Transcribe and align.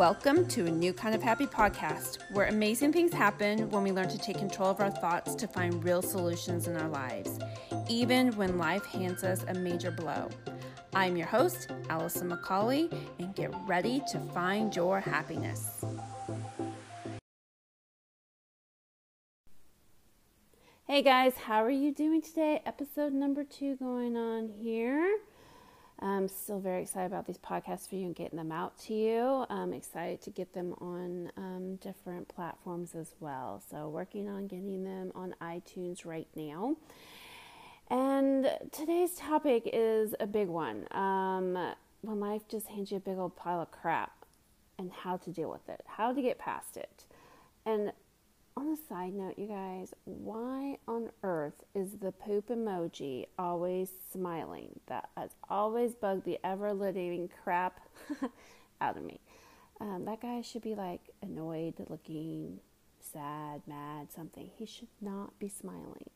Welcome 0.00 0.48
to 0.48 0.64
a 0.64 0.70
new 0.70 0.94
kind 0.94 1.14
of 1.14 1.20
happy 1.20 1.44
podcast 1.46 2.20
where 2.32 2.46
amazing 2.46 2.90
things 2.90 3.12
happen 3.12 3.68
when 3.68 3.82
we 3.82 3.92
learn 3.92 4.08
to 4.08 4.16
take 4.16 4.38
control 4.38 4.70
of 4.70 4.80
our 4.80 4.90
thoughts 4.90 5.34
to 5.34 5.46
find 5.46 5.84
real 5.84 6.00
solutions 6.00 6.68
in 6.68 6.76
our 6.78 6.88
lives, 6.88 7.38
even 7.86 8.32
when 8.32 8.56
life 8.56 8.82
hands 8.86 9.24
us 9.24 9.44
a 9.48 9.52
major 9.52 9.90
blow. 9.90 10.30
I'm 10.94 11.18
your 11.18 11.26
host, 11.26 11.70
Allison 11.90 12.30
McCauley, 12.30 12.90
and 13.18 13.34
get 13.34 13.52
ready 13.66 14.00
to 14.10 14.18
find 14.32 14.74
your 14.74 15.00
happiness. 15.00 15.84
Hey 20.86 21.02
guys, 21.02 21.34
how 21.36 21.62
are 21.62 21.68
you 21.68 21.92
doing 21.92 22.22
today? 22.22 22.62
Episode 22.64 23.12
number 23.12 23.44
two 23.44 23.76
going 23.76 24.16
on 24.16 24.48
here. 24.62 25.18
I'm 26.02 26.28
still 26.28 26.60
very 26.60 26.82
excited 26.82 27.06
about 27.06 27.26
these 27.26 27.38
podcasts 27.38 27.88
for 27.88 27.96
you 27.96 28.06
and 28.06 28.14
getting 28.14 28.38
them 28.38 28.50
out 28.50 28.78
to 28.86 28.94
you. 28.94 29.44
I'm 29.50 29.74
excited 29.74 30.22
to 30.22 30.30
get 30.30 30.54
them 30.54 30.74
on 30.80 31.30
um, 31.36 31.76
different 31.76 32.28
platforms 32.28 32.94
as 32.94 33.14
well. 33.20 33.62
So, 33.70 33.88
working 33.88 34.28
on 34.28 34.46
getting 34.46 34.82
them 34.82 35.12
on 35.14 35.34
iTunes 35.42 36.06
right 36.06 36.28
now. 36.34 36.76
And 37.90 38.50
today's 38.72 39.14
topic 39.16 39.68
is 39.72 40.14
a 40.20 40.26
big 40.26 40.48
one. 40.48 40.86
Um, 40.92 41.74
when 42.02 42.20
life 42.20 42.42
just 42.48 42.68
hands 42.68 42.90
you 42.90 42.96
a 42.96 43.00
big 43.00 43.18
old 43.18 43.36
pile 43.36 43.60
of 43.60 43.70
crap 43.70 44.24
and 44.78 44.90
how 44.90 45.18
to 45.18 45.30
deal 45.30 45.50
with 45.50 45.68
it, 45.68 45.84
how 45.86 46.12
to 46.12 46.22
get 46.22 46.38
past 46.38 46.76
it. 46.76 47.04
And 47.66 47.92
on 48.56 48.68
a 48.68 48.76
side 48.88 49.14
note, 49.14 49.34
you 49.38 49.46
guys, 49.46 49.94
why 50.04 50.78
on 50.88 51.10
earth 51.22 51.64
is 51.74 51.92
the 52.00 52.12
poop 52.12 52.48
emoji 52.48 53.26
always 53.38 53.90
smiling? 54.12 54.80
That 54.86 55.08
has 55.16 55.30
always 55.48 55.94
bugged 55.94 56.24
the 56.24 56.38
ever 56.44 56.72
living 56.72 57.30
crap 57.42 57.80
out 58.80 58.96
of 58.96 59.04
me. 59.04 59.20
Um, 59.80 60.04
that 60.04 60.20
guy 60.20 60.42
should 60.42 60.62
be 60.62 60.74
like 60.74 61.00
annoyed 61.22 61.74
looking, 61.88 62.60
sad, 63.00 63.62
mad, 63.66 64.08
something. 64.14 64.50
He 64.56 64.66
should 64.66 64.88
not 65.00 65.38
be 65.38 65.48
smiling. 65.48 66.10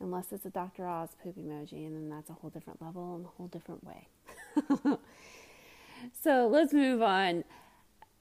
Unless 0.00 0.32
it's 0.32 0.44
a 0.44 0.50
Dr. 0.50 0.86
Oz 0.86 1.10
poop 1.22 1.36
emoji, 1.38 1.86
and 1.86 1.94
then 1.94 2.08
that's 2.10 2.28
a 2.28 2.32
whole 2.32 2.50
different 2.50 2.82
level 2.82 3.14
and 3.14 3.24
a 3.24 3.28
whole 3.28 3.46
different 3.46 3.84
way. 3.84 4.08
so 6.22 6.48
let's 6.48 6.72
move 6.72 7.02
on. 7.02 7.44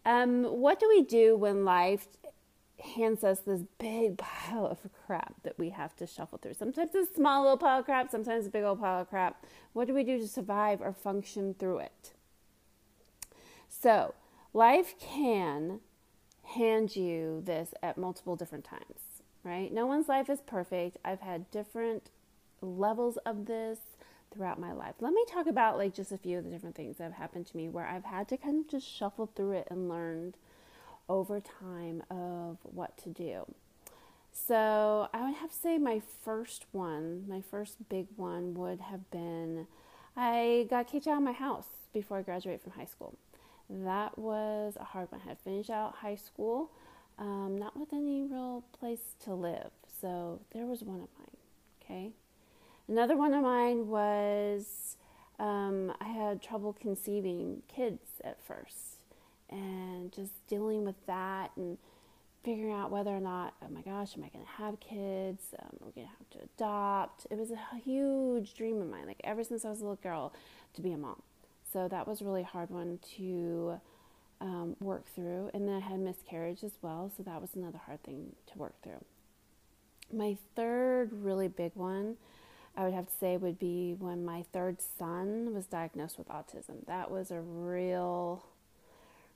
Um, 0.06 0.44
what 0.44 0.80
do 0.80 0.88
we 0.88 1.04
do 1.04 1.36
when 1.36 1.66
life 1.66 2.08
hands 2.82 3.24
us 3.24 3.40
this 3.40 3.64
big 3.78 4.18
pile 4.18 4.66
of 4.66 4.80
crap 5.06 5.36
that 5.44 5.58
we 5.58 5.70
have 5.70 5.96
to 5.98 6.08
shuffle 6.08 6.38
through. 6.38 6.54
Sometimes 6.54 6.94
a 6.96 7.06
small 7.16 7.44
little 7.44 7.58
pile 7.58 7.80
of 7.80 7.86
crap, 7.86 8.10
sometimes 8.12 8.46
a 8.46 8.50
big 8.50 8.64
old 8.64 8.80
pile 8.80 9.02
of 9.02 9.10
crap. 9.10 9.46
What 9.74 9.88
do 9.88 9.94
we 9.94 10.04
do 10.04 10.18
to 10.18 10.28
survive 10.28 10.82
or 10.82 10.94
function 10.94 11.56
through 11.58 11.80
it? 11.80 12.14
So, 13.68 14.14
life 14.54 14.96
can 15.00 15.80
hand 16.44 16.96
you 16.96 17.42
this 17.46 17.74
at 17.82 17.98
multiple 17.98 18.36
different 18.36 18.66
times, 18.66 19.22
right? 19.44 19.72
No 19.74 19.86
one's 19.86 20.10
life 20.10 20.30
is 20.30 20.42
perfect. 20.42 20.98
I've 21.06 21.22
had 21.22 21.50
different 21.52 22.10
levels 22.62 23.18
of 23.26 23.46
this 23.46 23.80
throughout 24.34 24.60
my 24.60 24.72
life. 24.72 24.96
Let 25.00 25.14
me 25.14 25.26
talk 25.28 25.48
about 25.48 25.78
like 25.78 25.94
just 25.94 26.12
a 26.12 26.18
few 26.18 26.38
of 26.38 26.44
the 26.44 26.50
different 26.50 26.76
things 26.76 26.98
that 26.98 27.06
have 27.06 27.14
happened 27.14 27.48
to 27.48 27.58
me 27.58 27.70
where 27.70 27.86
I've 27.86 28.06
had 28.06 28.28
to 28.30 28.38
kind 28.38 28.60
of 28.60 28.70
just 28.70 28.88
shuffle 28.88 29.30
through 29.36 29.52
it 29.52 29.68
and 29.70 29.90
learned 29.90 30.38
over 31.12 31.42
time 31.42 32.02
of 32.10 32.58
what 32.64 32.98
to 32.98 33.10
do. 33.10 33.46
So 34.32 35.10
I 35.14 35.26
would 35.26 35.36
have 35.36 35.52
to 35.52 35.58
say 35.58 35.78
my 35.78 36.02
first 36.24 36.66
one, 36.72 37.26
my 37.28 37.42
first 37.42 37.90
big 37.90 38.08
one 38.16 38.54
would 38.56 38.80
have 38.80 39.12
been 39.12 39.68
I 40.16 40.68
got 40.70 40.88
kicked 40.88 41.08
out 41.08 41.18
of 41.18 41.24
my 41.24 41.32
house 41.34 41.68
before 41.94 42.18
I 42.18 42.22
graduated 42.22 42.62
from 42.62 42.74
high 42.74 42.86
school. 42.86 43.14
That 43.70 44.18
was 44.18 44.78
a 44.80 44.84
hard 44.84 45.12
one. 45.12 45.22
I 45.24 45.30
had 45.30 45.38
finished 45.40 45.70
out 45.70 45.96
high 45.96 46.16
school, 46.16 46.72
um, 47.18 47.58
not 47.58 47.78
with 47.78 47.94
any 47.94 48.24
real 48.24 48.64
place 48.78 49.16
to 49.24 49.34
live. 49.34 49.72
So 50.02 50.40
there 50.54 50.66
was 50.66 50.82
one 50.82 51.02
of 51.02 51.10
mine. 51.18 51.38
Okay. 51.84 52.12
Another 52.88 53.16
one 53.16 53.34
of 53.34 53.44
mine 53.44 53.88
was 53.88 54.98
um, 55.40 55.94
I 56.02 56.06
had 56.06 56.42
trouble 56.42 56.74
conceiving 56.74 57.64
kids 57.74 58.22
at 58.24 58.42
first 58.42 58.91
and 59.52 60.12
just 60.12 60.32
dealing 60.48 60.86
with 60.86 60.96
that 61.08 61.52
and 61.56 61.78
figuring 62.44 62.74
out 62.74 62.92
whether 62.92 63.12
or 63.12 63.20
not, 63.20 63.54
oh 63.64 63.70
my 63.70 63.82
gosh, 63.82 64.18
am 64.18 64.24
I 64.24 64.30
going 64.30 64.46
to 64.46 64.52
have 64.64 64.80
kids? 64.80 65.54
Um, 65.62 65.70
are 65.82 65.88
we 65.88 65.92
going 65.92 66.08
to 66.08 66.14
have 66.18 66.30
to 66.32 66.40
adopt? 66.56 67.28
It 67.30 67.38
was 67.38 67.52
a 67.52 67.60
huge 67.84 68.56
dream 68.56 68.82
of 68.82 68.90
mine, 68.90 69.06
like 69.06 69.22
ever 69.24 69.44
since 69.44 69.64
I 69.64 69.70
was 69.70 69.80
a 69.80 69.84
little 69.84 70.00
girl, 70.02 70.34
to 70.74 70.82
be 70.82 70.92
a 70.92 70.98
mom. 70.98 71.22
So 71.72 71.88
that 71.88 72.08
was 72.08 72.22
a 72.22 72.26
really 72.26 72.44
hard 72.44 72.70
one 72.70 73.00
to 73.18 73.80
um, 74.42 74.76
work 74.80 75.06
through. 75.14 75.52
And 75.54 75.68
then 75.68 75.76
I 75.76 75.80
had 75.80 76.00
miscarriage 76.00 76.64
as 76.64 76.74
well, 76.82 77.12
so 77.16 77.24
that 77.24 77.40
was 77.42 77.52
another 77.56 77.80
hard 77.86 78.04
thing 78.04 78.34
to 78.52 78.58
work 78.58 78.74
through. 78.82 79.04
My 80.12 80.36
third 80.56 81.12
really 81.14 81.48
big 81.48 81.72
one, 81.76 82.18
I 82.76 82.84
would 82.86 82.94
have 82.94 83.06
to 83.06 83.16
say, 83.20 83.38
would 83.38 83.60
be 83.60 83.96
when 84.00 84.26
my 84.26 84.44
third 84.52 84.78
son 84.82 85.54
was 85.54 85.66
diagnosed 85.68 86.18
with 86.18 86.28
autism. 86.28 86.86
That 86.88 87.12
was 87.12 87.30
a 87.32 87.40
real 87.40 88.46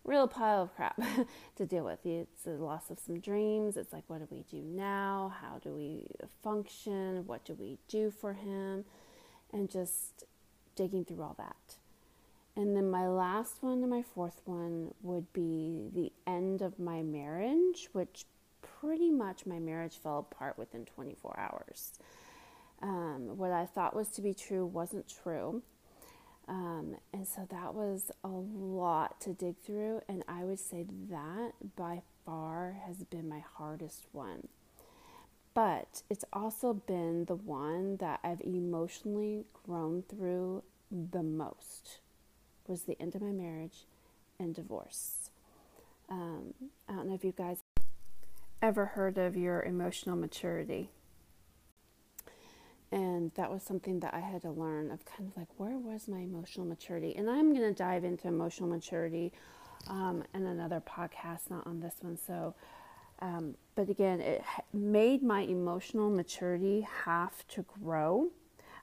real 0.06 0.28
pile 0.28 0.64
of 0.64 0.76
crap 0.76 1.00
to 1.58 1.66
deal 1.66 1.84
with. 1.84 2.06
It's 2.06 2.44
the 2.44 2.52
loss 2.52 2.90
of 2.90 3.00
some 3.00 3.20
dreams. 3.20 3.76
It's 3.76 3.92
like, 3.92 4.04
what 4.08 4.20
do 4.20 4.28
we 4.30 4.44
do 4.50 4.64
now? 4.64 5.34
How 5.42 5.58
do 5.60 5.74
we 5.74 6.06
function? 6.44 7.26
What 7.26 7.44
do 7.44 7.54
we 7.54 7.80
do 7.88 8.12
for 8.12 8.34
him? 8.34 8.86
And 9.52 9.70
just 9.70 10.24
digging 10.76 11.06
through 11.06 11.22
all 11.22 11.36
that. 11.38 11.78
And 12.56 12.76
then 12.76 12.90
my 12.90 13.08
last 13.08 13.62
one 13.62 13.82
and 13.82 13.90
my 13.90 14.02
fourth 14.02 14.42
one 14.46 14.94
would 15.02 15.32
be 15.34 15.90
the 15.94 16.12
end 16.26 16.62
of 16.62 16.80
my 16.80 17.02
marriage, 17.02 17.90
which 17.92 18.26
pretty 18.62 19.12
much 19.12 19.46
my 19.46 19.60
marriage 19.60 19.98
fell 20.02 20.20
apart 20.20 20.58
within 20.58 20.86
24 20.86 21.38
hours. 21.38 21.92
Um, 22.82 23.38
what 23.38 23.52
I 23.52 23.66
thought 23.66 23.96
was 23.96 24.10
to 24.10 24.22
be 24.22 24.34
true 24.34 24.66
wasn't 24.66 25.08
true. 25.24 25.64
Um, 26.48 26.98
and 27.12 27.28
so 27.28 27.48
that 27.50 27.74
was 27.74 28.12
a 28.24 28.28
lot 28.28 29.20
to 29.22 29.34
dig 29.34 29.56
through, 29.64 30.02
and 30.08 30.24
I 30.28 30.44
would 30.44 30.60
say 30.60 30.86
that 31.10 31.54
by 31.76 32.04
far 32.26 32.78
has 32.86 33.04
been 33.04 33.28
my 33.28 33.44
hardest 33.58 34.06
one. 34.12 34.48
But 35.56 36.04
it's 36.10 36.26
also 36.34 36.74
been 36.74 37.26
the 37.26 37.36
one 37.36 37.98
that 37.98 38.20
I've 38.24 38.42
emotionally 38.42 39.46
grown 39.66 40.04
through 40.04 40.64
the 40.92 41.24
most 41.24 42.00
was 42.68 42.84
the 42.84 43.00
end 43.02 43.16
of 43.16 43.22
my 43.22 43.32
marriage 43.32 43.86
and 44.38 44.54
divorce. 44.54 45.32
Um, 46.10 46.54
I 46.88 46.94
don't 46.94 47.08
know 47.08 47.16
if 47.16 47.24
you 47.24 47.34
guys 47.36 47.64
ever 48.62 48.86
heard 48.86 49.18
of 49.18 49.36
your 49.36 49.64
emotional 49.64 50.16
maturity 50.16 50.90
and 52.96 53.30
that 53.36 53.52
was 53.52 53.62
something 53.62 54.00
that 54.00 54.14
I 54.14 54.22
had 54.22 54.42
to 54.44 54.52
learn 54.52 54.90
of 54.90 55.04
kind 55.04 55.30
of 55.30 55.36
like 55.36 55.50
where 55.58 55.78
was 55.78 56.08
my 56.08 56.20
emotional 56.20 56.66
maturity? 56.66 57.14
And 57.18 57.30
I'm 57.30 57.54
going 57.54 57.68
to 57.68 57.74
dive 57.74 58.06
into 58.06 58.30
emotional 58.30 58.70
maturity 58.70 59.34
um, 59.90 60.24
in 60.34 60.46
another 60.46 60.82
podcast 60.82 61.50
not 61.50 61.68
on 61.68 61.82
this 61.82 61.96
one 62.00 62.18
so 62.18 62.56
um, 63.20 63.56
but 63.76 63.90
again 63.90 64.22
it 64.22 64.44
made 64.74 65.22
my 65.22 65.42
emotional 65.42 66.10
maturity 66.10 66.88
have 67.04 67.46
to 67.50 67.66
grow. 67.84 68.30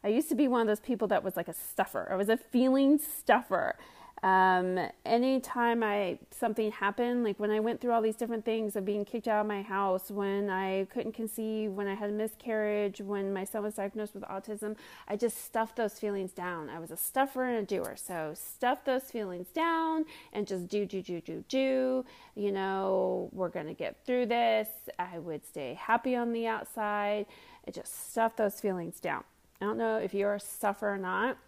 I 0.05 0.09
used 0.09 0.29
to 0.29 0.35
be 0.35 0.47
one 0.47 0.61
of 0.61 0.67
those 0.67 0.81
people 0.81 1.09
that 1.09 1.25
was 1.25 1.37
like 1.37 1.49
a 1.49 1.55
stuffer. 1.55 2.09
I 2.11 2.17
was 2.17 2.29
a 2.29 2.37
feeling 2.37 2.99
stuffer 2.99 3.77
um, 4.23 4.79
anytime 5.05 5.83
I 5.83 6.19
something 6.31 6.71
happened, 6.71 7.25
like 7.25 7.41
when 7.41 7.51
I 7.51 7.59
went 7.59 7.81
through 7.81 7.91
all 7.91 8.03
these 8.03 8.15
different 8.15 8.45
things 8.45 8.77
of 8.77 8.85
being 8.85 9.05
kicked 9.05 9.27
out 9.27 9.41
of 9.41 9.47
my 9.49 9.63
house, 9.63 10.13
when 10.13 10.49
I 10.49 10.87
couldn't 10.93 11.13
conceive, 11.13 11.73
when 11.73 11.89
I 11.89 11.95
had 11.95 12.11
a 12.11 12.13
miscarriage, 12.13 13.01
when 13.01 13.33
my 13.33 13.43
son 13.43 13.65
was 13.65 13.75
diagnosed 13.75 14.15
with 14.15 14.23
autism, 14.25 14.77
I 15.09 15.17
just 15.17 15.45
stuffed 15.45 15.75
those 15.75 15.99
feelings 15.99 16.31
down. 16.33 16.71
I 16.71 16.79
was 16.79 16.93
a 16.93 16.97
stuffer 16.97 17.45
and 17.45 17.59
a 17.59 17.63
doer. 17.63 17.97
So 17.97 18.33
stuff 18.37 18.85
those 18.85 19.05
feelings 19.05 19.49
down 19.49 20.05
and 20.33 20.47
just 20.47 20.69
do, 20.69 20.87
do, 20.87 21.03
do, 21.03 21.21
do, 21.21 21.45
do. 21.49 22.05
You 22.37 22.53
know, 22.53 23.29
we're 23.33 23.49
gonna 23.49 23.75
get 23.75 24.05
through 24.07 24.27
this. 24.27 24.69
I 25.01 25.19
would 25.19 25.45
stay 25.45 25.75
happy 25.75 26.15
on 26.15 26.33
the 26.33 26.47
outside. 26.47 27.27
I 27.67 27.73
just 27.73 28.13
stuff 28.13 28.37
those 28.37 28.61
feelings 28.61 29.01
down. 29.01 29.25
I 29.61 29.65
don't 29.65 29.79
know 29.79 29.99
if 29.99 30.15
you're 30.15 30.35
a 30.35 30.41
stuffer 30.41 30.93
or 30.93 30.99
not 30.99 31.39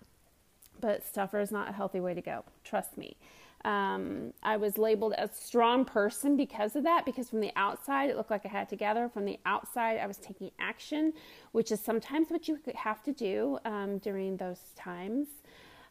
but 0.85 1.03
stuffer 1.03 1.41
is 1.41 1.51
not 1.51 1.67
a 1.71 1.73
healthy 1.73 1.99
way 1.99 2.13
to 2.13 2.21
go. 2.21 2.45
Trust 2.63 2.99
me. 2.99 3.17
Um, 3.65 4.35
I 4.43 4.59
was 4.59 4.77
labeled 4.77 5.15
a 5.17 5.31
strong 5.33 5.87
person 5.87 6.37
because 6.37 6.77
of 6.77 6.83
that, 6.85 7.07
because 7.07 7.31
from 7.31 7.41
the 7.41 7.53
outside 7.57 8.11
it 8.11 8.19
looked 8.19 8.31
like 8.31 8.45
I 8.45 8.51
had 8.51 8.69
to 8.69 8.77
gather. 8.77 9.09
From 9.09 9.25
the 9.25 9.39
outside, 9.47 9.97
I 9.97 10.07
was 10.07 10.19
taking 10.19 10.51
action, 10.61 11.15
which 11.53 11.73
is 11.73 11.81
sometimes 11.81 12.29
what 12.29 12.49
you 12.49 12.59
have 12.75 13.03
to 13.05 13.13
do 13.13 13.59
um, 13.65 13.97
during 13.97 14.37
those 14.37 14.61
times. 14.77 15.29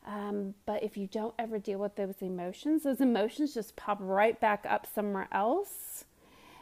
Um, 0.06 0.54
but 0.68 0.84
if 0.84 0.96
you 0.96 1.08
don't 1.08 1.34
ever 1.40 1.58
deal 1.58 1.80
with 1.80 1.96
those 1.96 2.22
emotions, 2.22 2.84
those 2.84 3.02
emotions 3.02 3.56
just 3.56 3.76
pop 3.76 3.98
right 4.00 4.40
back 4.40 4.64
up 4.70 4.86
somewhere 4.86 5.28
else. 5.32 6.06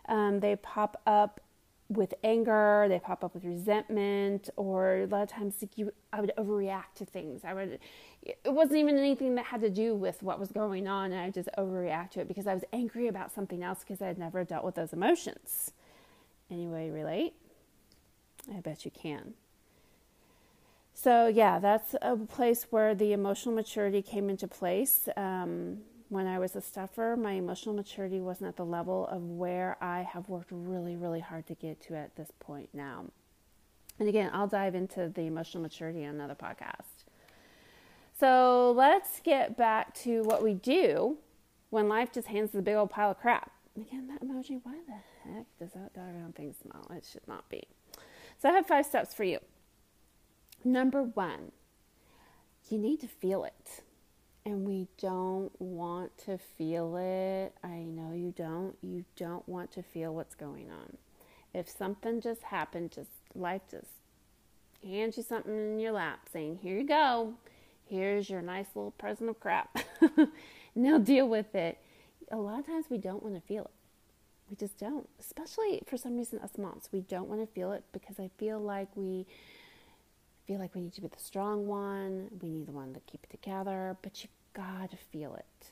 Um, 0.08 0.40
they 0.40 0.56
pop 0.56 1.02
up 1.06 1.42
with 1.92 2.14
anger, 2.24 2.86
they 2.88 3.00
pop 3.00 3.24
up 3.24 3.34
with 3.34 3.44
resentment, 3.44 4.50
or 4.56 5.00
a 5.00 5.06
lot 5.08 5.22
of 5.24 5.30
times 5.30 5.56
like 5.62 5.78
you, 5.78 5.92
I 6.14 6.22
would 6.22 6.32
overreact 6.38 6.96
to 6.96 7.06
things. 7.06 7.42
I 7.44 7.54
would, 7.54 7.80
it 8.24 8.38
wasn't 8.46 8.80
even 8.80 8.98
anything 8.98 9.36
that 9.36 9.46
had 9.46 9.62
to 9.62 9.70
do 9.70 9.94
with 9.94 10.24
what 10.24 10.40
was 10.40 10.52
going 10.52 10.88
on, 10.88 11.12
and 11.12 11.22
I 11.22 11.30
just 11.30 11.50
overreact 11.58 12.12
to 12.12 12.22
it 12.22 12.28
because 12.28 12.48
I 12.48 12.54
was 12.54 12.64
angry 12.72 13.08
about 13.08 13.34
something 13.34 13.62
else 13.62 13.80
because 13.80 14.02
I 14.02 14.08
had 14.08 14.18
never 14.18 14.44
dealt 14.44 14.64
with 14.64 14.76
those 14.76 14.94
emotions. 14.94 15.72
Anyway, 16.50 16.90
relate? 16.90 17.34
I 18.54 18.60
bet 18.62 18.86
you 18.86 18.92
can. 18.92 19.34
So 20.94 21.28
yeah, 21.28 21.60
that's 21.60 21.96
a 22.02 22.16
place 22.16 22.68
where 22.70 22.94
the 22.94 23.14
emotional 23.14 23.56
maturity 23.56 24.02
came 24.02 24.30
into 24.30 24.48
place. 24.48 25.10
Um, 25.18 25.80
when 26.12 26.28
I 26.28 26.40
was 26.40 26.58
a 26.58 26.62
stuffer, 26.62 27.16
my 27.18 27.32
emotional 27.32 27.74
maturity 27.74 28.20
wasn't 28.20 28.50
at 28.50 28.58
the 28.58 28.66
level 28.66 29.08
of 29.08 29.24
where 29.24 29.78
I 29.80 30.02
have 30.02 30.28
worked 30.28 30.50
really, 30.52 30.98
really 30.98 31.22
hard 31.22 31.48
to 31.48 31.56
get 31.56 31.80
to 31.84 31.96
at 31.96 32.18
this 32.18 32.28
point 32.38 32.68
now. 32.74 33.06
And 33.98 34.10
again, 34.10 34.30
I'll 34.34 34.46
dive 34.46 34.76
into 34.76 35.08
the 35.08 35.22
emotional 35.22 35.64
maturity 35.64 36.04
another 36.04 36.36
podcast. 36.36 37.06
So 38.20 38.74
let's 38.76 39.22
get 39.22 39.56
back 39.56 39.94
to 40.00 40.24
what 40.24 40.44
we 40.44 40.54
do 40.54 41.16
when 41.70 41.88
life 41.88 42.12
just 42.12 42.28
hands 42.28 42.50
us 42.50 42.60
a 42.60 42.62
big 42.62 42.76
old 42.76 42.90
pile 42.90 43.12
of 43.12 43.18
crap. 43.18 43.50
Again, 43.78 44.10
that 44.10 44.22
emoji, 44.22 44.60
why 44.64 44.80
the 44.86 45.32
heck 45.32 45.46
does 45.60 45.72
that 45.72 45.94
doggone 45.94 46.34
thing 46.34 46.54
smell? 46.62 46.92
It 46.94 47.08
should 47.10 47.26
not 47.26 47.48
be. 47.48 47.64
So 48.38 48.50
I 48.50 48.52
have 48.52 48.68
five 48.68 48.86
steps 48.86 49.14
for 49.14 49.24
you. 49.24 49.40
Number 50.66 51.04
one, 51.04 51.54
you 52.70 52.78
need 52.78 53.00
to 53.00 53.08
feel 53.08 53.46
it 53.46 53.82
and 54.46 54.66
we 54.66 54.88
don't 54.98 55.52
want 55.60 56.18
to 56.26 56.38
feel 56.38 56.98
it. 56.98 57.54
I 57.64 57.84
know 57.84 58.12
you 58.14 58.34
don't. 58.36 58.76
You 58.82 59.06
don't 59.16 59.48
want 59.48 59.72
to 59.74 59.84
feel 59.84 60.14
what's 60.14 60.36
going 60.36 60.70
on. 60.72 60.98
If 61.54 61.70
something 61.70 62.22
just 62.22 62.44
happened, 62.44 62.92
just 62.92 63.10
life 63.36 63.62
just 63.70 63.92
hands 64.84 65.18
you 65.18 65.24
something 65.24 65.54
in 65.54 65.80
your 65.80 65.92
lap 65.92 66.28
saying, 66.32 66.60
Here 66.62 66.78
you 66.78 66.88
go. 66.88 67.34
Here's 67.86 68.30
your 68.30 68.42
nice 68.42 68.68
little 68.74 68.92
present 68.92 69.30
of 69.30 69.40
crap. 69.40 69.78
now 70.76 70.98
deal 70.98 71.28
with 71.28 71.54
it. 71.54 71.78
A 72.32 72.38
lot 72.38 72.60
of 72.60 72.66
times 72.66 72.86
we 72.90 72.98
don't 72.98 73.22
want 73.22 73.36
to 73.36 73.42
feel 73.42 73.64
it. 73.64 73.72
We 74.50 74.56
just 74.56 74.78
don't. 74.80 75.10
Especially 75.20 75.82
for 75.86 75.98
some 75.98 76.18
reason, 76.18 76.40
us 76.40 76.58
moms, 76.58 76.90
we 76.92 77.02
don't 77.02 77.28
want 77.28 77.42
to 77.42 77.48
feel 77.48 77.74
it 77.74 77.84
because 77.92 78.18
I 78.20 78.30
feel 78.38 78.60
like 78.60 78.88
we 78.96 79.26
feel 80.52 80.60
like 80.60 80.76
we 80.76 80.82
need 80.82 80.92
to 80.92 81.00
be 81.00 81.08
the 81.08 81.18
strong 81.18 81.66
one. 81.66 82.28
We 82.42 82.50
need 82.50 82.68
the 82.68 82.74
one 82.74 82.94
to 82.94 83.00
keep 83.02 83.24
it 83.24 83.30
together, 83.30 83.96
but 84.02 84.22
you 84.22 84.28
gotta 84.54 84.98
feel 84.98 85.34
it. 85.36 85.68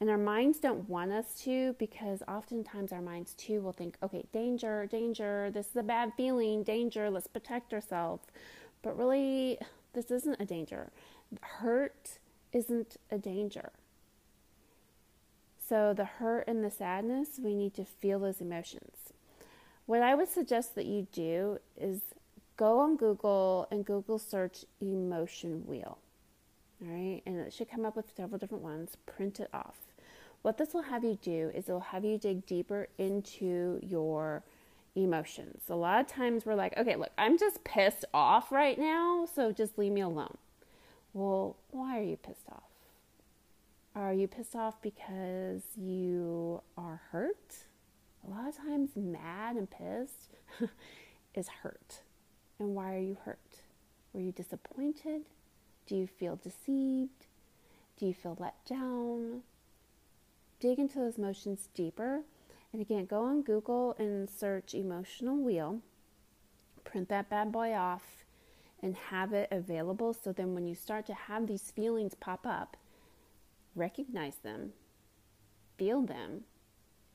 And 0.00 0.08
our 0.08 0.16
minds 0.16 0.58
don't 0.58 0.88
want 0.88 1.12
us 1.12 1.38
to 1.42 1.74
because 1.78 2.22
oftentimes 2.26 2.92
our 2.92 3.02
minds 3.02 3.34
too 3.34 3.60
will 3.60 3.74
think, 3.74 3.98
okay, 4.02 4.24
danger, 4.32 4.86
danger, 4.86 5.50
this 5.52 5.66
is 5.66 5.76
a 5.76 5.82
bad 5.82 6.14
feeling, 6.16 6.62
danger, 6.62 7.10
let's 7.10 7.26
protect 7.26 7.74
ourselves. 7.74 8.26
But 8.80 8.96
really, 8.96 9.58
this 9.92 10.10
isn't 10.10 10.40
a 10.40 10.46
danger. 10.46 10.90
Hurt 11.42 12.18
isn't 12.54 12.96
a 13.10 13.18
danger. 13.18 13.72
So, 15.68 15.92
the 15.92 16.06
hurt 16.06 16.44
and 16.48 16.64
the 16.64 16.70
sadness, 16.70 17.38
we 17.38 17.54
need 17.54 17.74
to 17.74 17.84
feel 17.84 18.18
those 18.18 18.40
emotions. 18.40 19.12
What 19.84 20.00
I 20.00 20.14
would 20.14 20.30
suggest 20.30 20.74
that 20.76 20.86
you 20.86 21.06
do 21.12 21.58
is 21.76 22.00
go 22.56 22.80
on 22.80 22.96
Google 22.96 23.68
and 23.70 23.84
Google 23.84 24.18
search 24.18 24.64
emotion 24.80 25.62
wheel. 25.66 25.98
All 26.82 26.92
right, 26.92 27.22
and 27.24 27.38
it 27.38 27.52
should 27.52 27.70
come 27.70 27.86
up 27.86 27.96
with 27.96 28.12
several 28.14 28.38
different 28.38 28.62
ones. 28.62 28.96
Print 29.06 29.40
it 29.40 29.48
off. 29.52 29.76
What 30.42 30.58
this 30.58 30.74
will 30.74 30.82
have 30.82 31.04
you 31.04 31.18
do 31.20 31.50
is 31.54 31.68
it'll 31.68 31.80
have 31.80 32.04
you 32.04 32.18
dig 32.18 32.46
deeper 32.46 32.88
into 32.98 33.80
your 33.82 34.44
emotions. 34.94 35.62
A 35.68 35.74
lot 35.74 36.00
of 36.00 36.06
times 36.06 36.46
we're 36.46 36.54
like, 36.54 36.76
okay, 36.76 36.96
look, 36.96 37.10
I'm 37.18 37.38
just 37.38 37.64
pissed 37.64 38.04
off 38.14 38.52
right 38.52 38.78
now, 38.78 39.26
so 39.32 39.52
just 39.52 39.78
leave 39.78 39.92
me 39.92 40.02
alone. 40.02 40.36
Well, 41.12 41.56
why 41.70 41.98
are 41.98 42.02
you 42.02 42.16
pissed 42.16 42.48
off? 42.50 42.62
Are 43.94 44.12
you 44.12 44.28
pissed 44.28 44.54
off 44.54 44.80
because 44.82 45.62
you 45.76 46.60
are 46.76 47.00
hurt? 47.10 47.64
A 48.26 48.30
lot 48.30 48.48
of 48.48 48.56
times, 48.56 48.90
mad 48.94 49.56
and 49.56 49.68
pissed 49.70 50.36
is 51.34 51.48
hurt. 51.62 52.02
And 52.58 52.74
why 52.74 52.94
are 52.94 53.00
you 53.00 53.16
hurt? 53.24 53.38
Were 54.12 54.20
you 54.20 54.32
disappointed? 54.32 55.22
Do 55.86 55.94
you 55.94 56.06
feel 56.06 56.36
deceived? 56.36 57.26
Do 57.98 58.06
you 58.06 58.14
feel 58.14 58.36
let 58.38 58.64
down? 58.64 59.42
Dig 60.58 60.78
into 60.78 60.98
those 60.98 61.18
emotions 61.18 61.68
deeper. 61.74 62.22
And 62.72 62.82
again, 62.82 63.06
go 63.06 63.22
on 63.22 63.42
Google 63.42 63.94
and 63.98 64.28
search 64.28 64.74
emotional 64.74 65.36
wheel. 65.36 65.80
Print 66.84 67.08
that 67.08 67.28
bad 67.28 67.52
boy 67.52 67.74
off 67.74 68.24
and 68.82 68.96
have 68.96 69.32
it 69.32 69.48
available 69.50 70.12
so 70.12 70.32
then 70.32 70.54
when 70.54 70.66
you 70.66 70.74
start 70.74 71.06
to 71.06 71.14
have 71.14 71.46
these 71.46 71.70
feelings 71.70 72.14
pop 72.14 72.46
up, 72.46 72.76
recognize 73.74 74.36
them, 74.36 74.72
feel 75.76 76.02
them, 76.02 76.42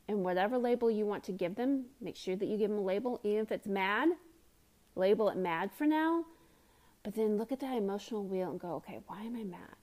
and 0.08 0.24
whatever 0.24 0.58
label 0.58 0.90
you 0.90 1.06
want 1.06 1.24
to 1.24 1.32
give 1.32 1.54
them, 1.54 1.86
make 2.00 2.16
sure 2.16 2.36
that 2.36 2.46
you 2.46 2.58
give 2.58 2.70
them 2.70 2.78
a 2.78 2.82
label, 2.82 3.20
even 3.22 3.42
if 3.42 3.52
it's 3.52 3.66
mad, 3.66 4.10
label 4.94 5.28
it 5.28 5.36
mad 5.36 5.70
for 5.72 5.86
now, 5.86 6.24
but 7.02 7.14
then 7.14 7.36
look 7.36 7.52
at 7.52 7.60
that 7.60 7.76
emotional 7.76 8.24
wheel 8.24 8.50
and 8.50 8.60
go, 8.60 8.74
okay, 8.74 9.00
why 9.06 9.22
am 9.22 9.36
I 9.36 9.44
mad? 9.44 9.76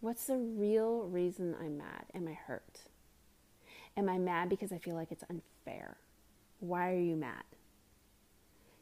What's 0.00 0.26
the 0.26 0.36
real 0.36 1.02
reason 1.04 1.54
I'm 1.60 1.78
mad? 1.78 2.04
Am 2.14 2.26
I 2.26 2.32
hurt? 2.32 2.80
Am 3.96 4.08
I 4.08 4.18
mad 4.18 4.48
because 4.48 4.72
I 4.72 4.78
feel 4.78 4.94
like 4.94 5.12
it's 5.12 5.24
unfair? 5.28 5.96
Why 6.60 6.92
are 6.92 6.98
you 6.98 7.16
mad? 7.16 7.44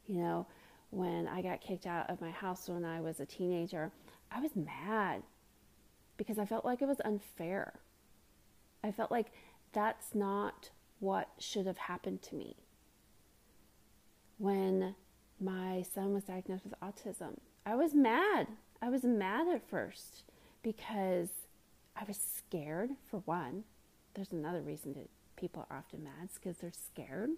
You 0.07 0.17
know, 0.17 0.47
when 0.91 1.27
I 1.27 1.41
got 1.41 1.61
kicked 1.61 1.85
out 1.85 2.09
of 2.09 2.21
my 2.21 2.31
house 2.31 2.67
when 2.67 2.85
I 2.85 3.01
was 3.01 3.19
a 3.19 3.25
teenager, 3.25 3.91
I 4.31 4.39
was 4.39 4.51
mad 4.55 5.23
because 6.17 6.39
I 6.39 6.45
felt 6.45 6.65
like 6.65 6.81
it 6.81 6.87
was 6.87 7.01
unfair. 7.03 7.73
I 8.83 8.91
felt 8.91 9.11
like 9.11 9.27
that's 9.71 10.15
not 10.15 10.69
what 10.99 11.29
should 11.37 11.65
have 11.65 11.77
happened 11.77 12.21
to 12.23 12.35
me. 12.35 12.55
When 14.39 14.95
my 15.39 15.83
son 15.93 16.13
was 16.13 16.23
diagnosed 16.23 16.65
with 16.65 16.79
autism. 16.81 17.37
I 17.65 17.75
was 17.75 17.93
mad. 17.93 18.47
I 18.81 18.89
was 18.89 19.03
mad 19.03 19.47
at 19.47 19.69
first 19.69 20.23
because 20.63 21.29
I 21.95 22.03
was 22.05 22.17
scared, 22.17 22.89
for 23.09 23.19
one. 23.19 23.63
There's 24.13 24.31
another 24.31 24.61
reason 24.61 24.93
that 24.93 25.09
people 25.35 25.65
are 25.69 25.77
often 25.77 26.03
mad 26.03 26.29
because 26.33 26.57
they're 26.57 26.71
scared. 26.71 27.29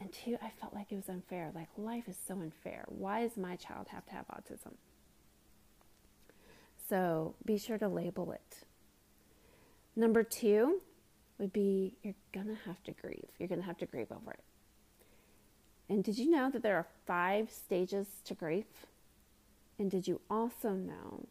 And 0.00 0.12
two, 0.12 0.36
I 0.42 0.50
felt 0.60 0.74
like 0.74 0.90
it 0.90 0.96
was 0.96 1.08
unfair. 1.08 1.50
Like, 1.54 1.68
life 1.76 2.08
is 2.08 2.16
so 2.26 2.34
unfair. 2.34 2.84
Why 2.88 3.22
does 3.22 3.36
my 3.36 3.56
child 3.56 3.88
have 3.88 4.04
to 4.06 4.12
have 4.12 4.26
autism? 4.28 4.74
So 6.88 7.34
be 7.44 7.58
sure 7.58 7.78
to 7.78 7.88
label 7.88 8.32
it. 8.32 8.64
Number 9.94 10.22
two 10.22 10.80
would 11.38 11.52
be 11.52 11.94
you're 12.02 12.14
going 12.32 12.48
to 12.48 12.58
have 12.66 12.82
to 12.84 12.92
grieve. 12.92 13.28
You're 13.38 13.48
going 13.48 13.60
to 13.60 13.66
have 13.66 13.78
to 13.78 13.86
grieve 13.86 14.10
over 14.10 14.32
it. 14.32 14.40
And 15.92 16.02
did 16.02 16.16
you 16.16 16.30
know 16.30 16.48
that 16.48 16.62
there 16.62 16.76
are 16.76 16.86
five 17.06 17.50
stages 17.50 18.06
to 18.24 18.32
grief? 18.32 18.86
And 19.78 19.90
did 19.90 20.08
you 20.08 20.22
also 20.30 20.70
know 20.70 21.26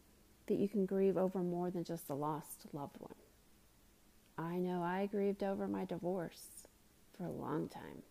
that 0.46 0.54
you 0.54 0.68
can 0.68 0.86
grieve 0.86 1.16
over 1.16 1.40
more 1.40 1.68
than 1.68 1.82
just 1.82 2.08
a 2.08 2.14
lost 2.14 2.66
loved 2.72 2.94
one? 3.00 3.16
I 4.38 4.58
know 4.58 4.80
I 4.80 5.08
grieved 5.10 5.42
over 5.42 5.66
my 5.66 5.84
divorce 5.84 6.68
for 7.18 7.24
a 7.24 7.30
long 7.32 7.68
time. 7.68 8.04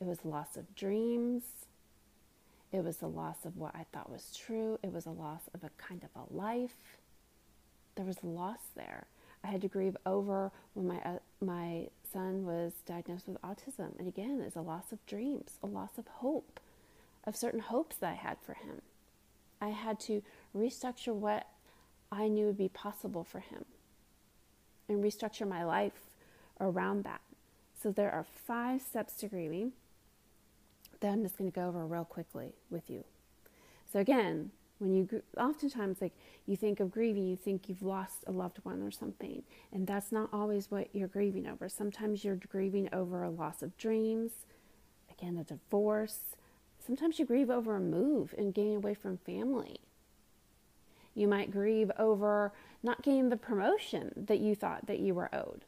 It 0.00 0.06
was 0.06 0.24
loss 0.24 0.56
of 0.56 0.74
dreams. 0.74 1.42
It 2.72 2.82
was 2.82 2.96
the 2.96 3.08
loss 3.08 3.44
of 3.44 3.58
what 3.58 3.74
I 3.74 3.84
thought 3.92 4.10
was 4.10 4.34
true. 4.34 4.78
It 4.82 4.90
was 4.90 5.04
a 5.04 5.10
loss 5.10 5.42
of 5.52 5.64
a 5.64 5.70
kind 5.76 6.02
of 6.02 6.08
a 6.16 6.34
life. 6.34 6.96
There 7.94 8.06
was 8.06 8.24
loss 8.24 8.60
there. 8.74 9.06
I 9.44 9.48
had 9.48 9.60
to 9.62 9.68
grieve 9.68 9.96
over 10.04 10.50
when 10.74 10.86
my 10.86 10.98
uh, 11.04 11.18
my 11.40 11.88
son 12.12 12.44
was 12.44 12.72
diagnosed 12.86 13.28
with 13.28 13.40
autism. 13.42 13.98
And 13.98 14.08
again, 14.08 14.42
it's 14.44 14.56
a 14.56 14.60
loss 14.60 14.92
of 14.92 15.04
dreams, 15.06 15.52
a 15.62 15.66
loss 15.66 15.98
of 15.98 16.06
hope, 16.06 16.60
of 17.24 17.36
certain 17.36 17.60
hopes 17.60 17.96
that 17.96 18.10
I 18.10 18.14
had 18.14 18.38
for 18.44 18.54
him. 18.54 18.82
I 19.60 19.68
had 19.68 20.00
to 20.00 20.22
restructure 20.56 21.14
what 21.14 21.46
I 22.10 22.28
knew 22.28 22.46
would 22.46 22.58
be 22.58 22.68
possible 22.68 23.24
for 23.24 23.40
him 23.40 23.64
and 24.88 25.02
restructure 25.02 25.46
my 25.46 25.64
life 25.64 26.00
around 26.60 27.04
that. 27.04 27.20
So 27.80 27.92
there 27.92 28.10
are 28.10 28.24
five 28.46 28.82
steps 28.82 29.14
to 29.16 29.28
grieving 29.28 29.72
that 31.00 31.12
I'm 31.12 31.22
just 31.22 31.36
going 31.36 31.50
to 31.50 31.54
go 31.54 31.68
over 31.68 31.86
real 31.86 32.04
quickly 32.04 32.54
with 32.70 32.88
you. 32.90 33.04
So 33.92 34.00
again, 34.00 34.50
when 34.78 34.94
you 34.94 35.22
oftentimes 35.36 36.00
like 36.00 36.12
you 36.46 36.56
think 36.56 36.80
of 36.80 36.90
grieving 36.90 37.26
you 37.26 37.36
think 37.36 37.68
you've 37.68 37.82
lost 37.82 38.24
a 38.26 38.32
loved 38.32 38.58
one 38.62 38.82
or 38.82 38.90
something 38.90 39.42
and 39.72 39.86
that's 39.86 40.12
not 40.12 40.28
always 40.32 40.70
what 40.70 40.88
you're 40.92 41.08
grieving 41.08 41.46
over. 41.46 41.68
Sometimes 41.68 42.24
you're 42.24 42.36
grieving 42.36 42.88
over 42.92 43.22
a 43.22 43.30
loss 43.30 43.62
of 43.62 43.76
dreams 43.76 44.32
again 45.10 45.36
a 45.36 45.44
divorce. 45.44 46.36
Sometimes 46.84 47.18
you 47.18 47.24
grieve 47.24 47.50
over 47.50 47.76
a 47.76 47.80
move 47.80 48.34
and 48.38 48.54
getting 48.54 48.76
away 48.76 48.94
from 48.94 49.18
family. 49.18 49.80
You 51.14 51.28
might 51.28 51.50
grieve 51.50 51.90
over 51.98 52.52
not 52.82 53.02
getting 53.02 53.28
the 53.28 53.36
promotion 53.36 54.12
that 54.28 54.38
you 54.38 54.54
thought 54.54 54.86
that 54.86 55.00
you 55.00 55.14
were 55.14 55.34
owed 55.34 55.64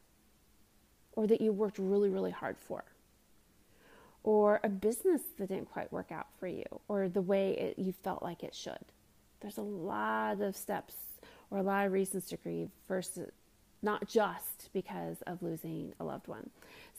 or 1.13 1.27
that 1.27 1.41
you 1.41 1.51
worked 1.51 1.77
really, 1.77 2.09
really 2.09 2.31
hard 2.31 2.57
for, 2.57 2.83
or 4.23 4.59
a 4.63 4.69
business 4.69 5.21
that 5.37 5.49
didn't 5.49 5.71
quite 5.71 5.91
work 5.91 6.11
out 6.11 6.27
for 6.39 6.47
you, 6.47 6.63
or 6.87 7.09
the 7.09 7.21
way 7.21 7.51
it, 7.51 7.79
you 7.79 7.91
felt 7.91 8.23
like 8.23 8.43
it 8.43 8.55
should. 8.55 8.77
There's 9.41 9.57
a 9.57 9.63
lot 9.63 10.41
of 10.41 10.55
steps 10.55 10.95
or 11.49 11.57
a 11.57 11.63
lot 11.63 11.85
of 11.85 11.91
reasons 11.91 12.25
to 12.27 12.37
grieve 12.37 12.69
versus 12.87 13.31
not 13.81 14.07
just 14.07 14.69
because 14.73 15.21
of 15.23 15.41
losing 15.41 15.93
a 15.99 16.03
loved 16.03 16.27
one. 16.27 16.49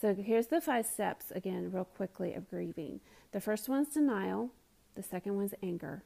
So 0.00 0.14
here's 0.14 0.49
the 0.49 0.61
five 0.61 0.87
steps 0.87 1.30
again, 1.30 1.70
real 1.72 1.84
quickly, 1.84 2.34
of 2.34 2.50
grieving. 2.50 3.00
The 3.30 3.40
first 3.40 3.68
one 3.68 3.82
is 3.82 3.94
denial, 3.94 4.50
the 4.94 5.02
second 5.02 5.37
one 5.37 5.44
is 5.46 5.54
anger, 5.62 6.02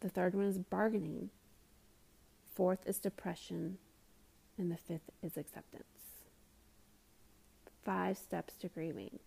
the 0.00 0.08
third 0.08 0.34
one 0.34 0.46
is 0.46 0.58
bargaining, 0.58 1.30
fourth 2.54 2.80
is 2.86 2.98
depression, 2.98 3.78
and 4.58 4.70
the 4.70 4.76
fifth 4.76 5.10
is 5.22 5.36
acceptance. 5.36 5.84
Five 7.84 8.18
steps 8.18 8.54
to 8.56 8.68
grieving. 8.68 9.18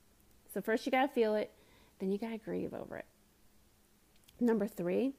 So, 0.53 0.61
first 0.61 0.85
you 0.85 0.91
got 0.91 1.03
to 1.03 1.07
feel 1.07 1.35
it, 1.35 1.51
then 1.99 2.11
you 2.11 2.17
got 2.17 2.31
to 2.31 2.37
grieve 2.37 2.73
over 2.73 2.97
it. 2.97 3.05
Number 4.39 4.67
three, 4.67 5.13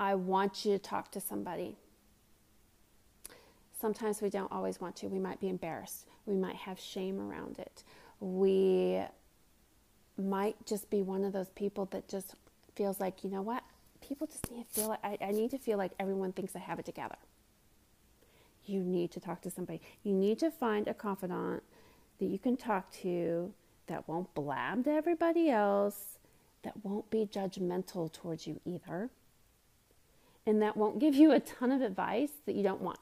I 0.00 0.14
want 0.14 0.64
you 0.64 0.72
to 0.72 0.78
talk 0.78 1.12
to 1.12 1.20
somebody. 1.20 1.76
Sometimes 3.78 4.22
we 4.22 4.30
don't 4.30 4.50
always 4.50 4.80
want 4.80 4.96
to. 4.96 5.08
We 5.08 5.18
might 5.18 5.40
be 5.40 5.50
embarrassed. 5.50 6.06
We 6.24 6.34
might 6.34 6.56
have 6.56 6.80
shame 6.80 7.20
around 7.20 7.58
it. 7.58 7.84
We 8.18 9.02
might 10.16 10.56
just 10.66 10.88
be 10.88 11.02
one 11.02 11.22
of 11.22 11.34
those 11.34 11.50
people 11.50 11.84
that 11.92 12.08
just 12.08 12.34
feels 12.74 12.98
like, 12.98 13.22
you 13.22 13.30
know 13.30 13.42
what? 13.42 13.62
People 14.00 14.26
just 14.26 14.50
need 14.50 14.66
to 14.66 14.80
feel 14.80 14.88
like, 14.88 15.04
I, 15.04 15.18
I 15.20 15.30
need 15.32 15.50
to 15.50 15.58
feel 15.58 15.76
like 15.76 15.92
everyone 16.00 16.32
thinks 16.32 16.56
I 16.56 16.60
have 16.60 16.78
it 16.78 16.86
together. 16.86 17.16
You 18.64 18.80
need 18.80 19.10
to 19.12 19.20
talk 19.20 19.42
to 19.42 19.50
somebody. 19.50 19.82
You 20.02 20.14
need 20.14 20.38
to 20.38 20.50
find 20.50 20.88
a 20.88 20.94
confidant 20.94 21.62
that 22.18 22.26
you 22.26 22.38
can 22.38 22.56
talk 22.56 22.90
to 23.02 23.52
that 23.86 24.08
won't 24.08 24.32
blab 24.34 24.84
to 24.84 24.90
everybody 24.92 25.50
else, 25.50 26.18
that 26.62 26.72
won't 26.84 27.10
be 27.10 27.26
judgmental 27.26 28.10
towards 28.10 28.46
you 28.46 28.60
either, 28.64 29.10
and 30.46 30.60
that 30.62 30.76
won't 30.76 30.98
give 30.98 31.14
you 31.14 31.32
a 31.32 31.40
ton 31.40 31.72
of 31.72 31.82
advice 31.82 32.32
that 32.46 32.54
you 32.54 32.62
don't 32.62 32.80
want. 32.80 32.98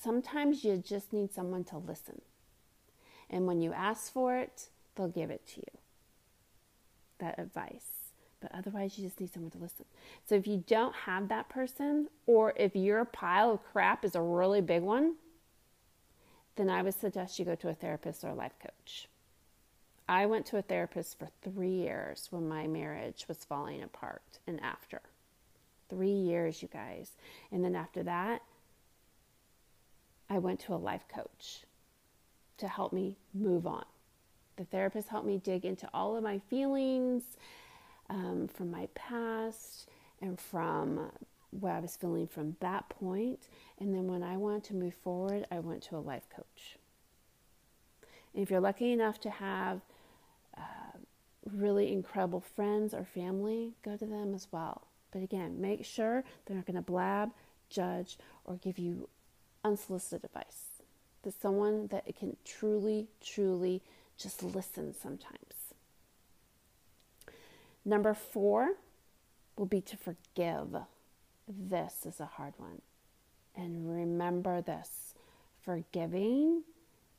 Sometimes 0.00 0.64
you 0.64 0.76
just 0.76 1.12
need 1.12 1.32
someone 1.32 1.64
to 1.64 1.78
listen. 1.78 2.20
And 3.30 3.46
when 3.46 3.60
you 3.60 3.72
ask 3.72 4.12
for 4.12 4.36
it, 4.36 4.68
they'll 4.94 5.08
give 5.08 5.30
it 5.30 5.46
to 5.54 5.60
you. 5.60 5.78
That 7.18 7.38
advice. 7.38 8.12
But 8.40 8.52
otherwise, 8.54 8.98
you 8.98 9.04
just 9.04 9.18
need 9.18 9.32
someone 9.32 9.50
to 9.52 9.58
listen. 9.58 9.86
So 10.28 10.34
if 10.34 10.46
you 10.46 10.62
don't 10.66 10.94
have 10.94 11.28
that 11.28 11.48
person, 11.48 12.08
or 12.26 12.52
if 12.56 12.76
your 12.76 13.04
pile 13.04 13.52
of 13.52 13.64
crap 13.64 14.04
is 14.04 14.14
a 14.14 14.20
really 14.20 14.60
big 14.60 14.82
one, 14.82 15.16
then 16.56 16.68
I 16.68 16.82
would 16.82 16.94
suggest 16.94 17.38
you 17.38 17.44
go 17.44 17.54
to 17.54 17.68
a 17.68 17.74
therapist 17.74 18.24
or 18.24 18.28
a 18.28 18.34
life 18.34 18.54
coach. 18.60 19.08
I 20.08 20.26
went 20.26 20.46
to 20.46 20.58
a 20.58 20.62
therapist 20.62 21.18
for 21.18 21.28
three 21.42 21.70
years 21.70 22.28
when 22.30 22.48
my 22.48 22.66
marriage 22.66 23.24
was 23.26 23.44
falling 23.44 23.82
apart 23.82 24.38
and 24.46 24.60
after. 24.60 25.00
Three 25.88 26.08
years, 26.08 26.62
you 26.62 26.68
guys. 26.68 27.12
And 27.52 27.64
then 27.64 27.74
after 27.74 28.02
that, 28.02 28.42
I 30.28 30.38
went 30.38 30.60
to 30.60 30.74
a 30.74 30.76
life 30.76 31.04
coach 31.08 31.64
to 32.58 32.68
help 32.68 32.92
me 32.92 33.16
move 33.34 33.66
on. 33.66 33.84
The 34.56 34.64
therapist 34.64 35.08
helped 35.08 35.26
me 35.26 35.38
dig 35.38 35.64
into 35.64 35.88
all 35.92 36.16
of 36.16 36.22
my 36.22 36.38
feelings 36.50 37.22
um, 38.08 38.48
from 38.48 38.70
my 38.70 38.88
past 38.94 39.88
and 40.20 40.40
from 40.40 41.10
what 41.50 41.72
I 41.72 41.80
was 41.80 41.96
feeling 41.96 42.26
from 42.26 42.56
that 42.60 42.88
point. 42.88 43.48
And 43.78 43.94
then 43.94 44.06
when 44.06 44.22
I 44.22 44.36
wanted 44.36 44.64
to 44.64 44.74
move 44.74 44.94
forward, 44.94 45.46
I 45.50 45.58
went 45.58 45.82
to 45.84 45.96
a 45.96 45.98
life 45.98 46.28
coach. 46.34 46.76
And 48.34 48.42
if 48.42 48.50
you're 48.50 48.60
lucky 48.60 48.92
enough 48.92 49.20
to 49.20 49.30
have 49.30 49.80
uh, 50.56 50.98
really 51.52 51.92
incredible 51.92 52.40
friends 52.40 52.94
or 52.94 53.04
family, 53.04 53.72
go 53.82 53.96
to 53.96 54.06
them 54.06 54.34
as 54.34 54.48
well. 54.50 54.82
But 55.16 55.22
again, 55.22 55.62
make 55.62 55.82
sure 55.82 56.24
they're 56.44 56.58
not 56.58 56.66
going 56.66 56.76
to 56.76 56.82
blab, 56.82 57.30
judge, 57.70 58.18
or 58.44 58.56
give 58.56 58.78
you 58.78 59.08
unsolicited 59.64 60.26
advice. 60.26 60.82
That 61.22 61.40
someone 61.40 61.86
that 61.86 62.04
can 62.18 62.36
truly, 62.44 63.06
truly 63.24 63.80
just 64.18 64.42
listen 64.42 64.92
sometimes. 64.92 65.72
Number 67.82 68.12
four 68.12 68.74
will 69.56 69.64
be 69.64 69.80
to 69.80 69.96
forgive. 69.96 70.76
This 71.48 72.04
is 72.04 72.20
a 72.20 72.26
hard 72.26 72.52
one. 72.58 72.82
And 73.56 73.90
remember 73.90 74.60
this 74.60 75.14
forgiving 75.62 76.62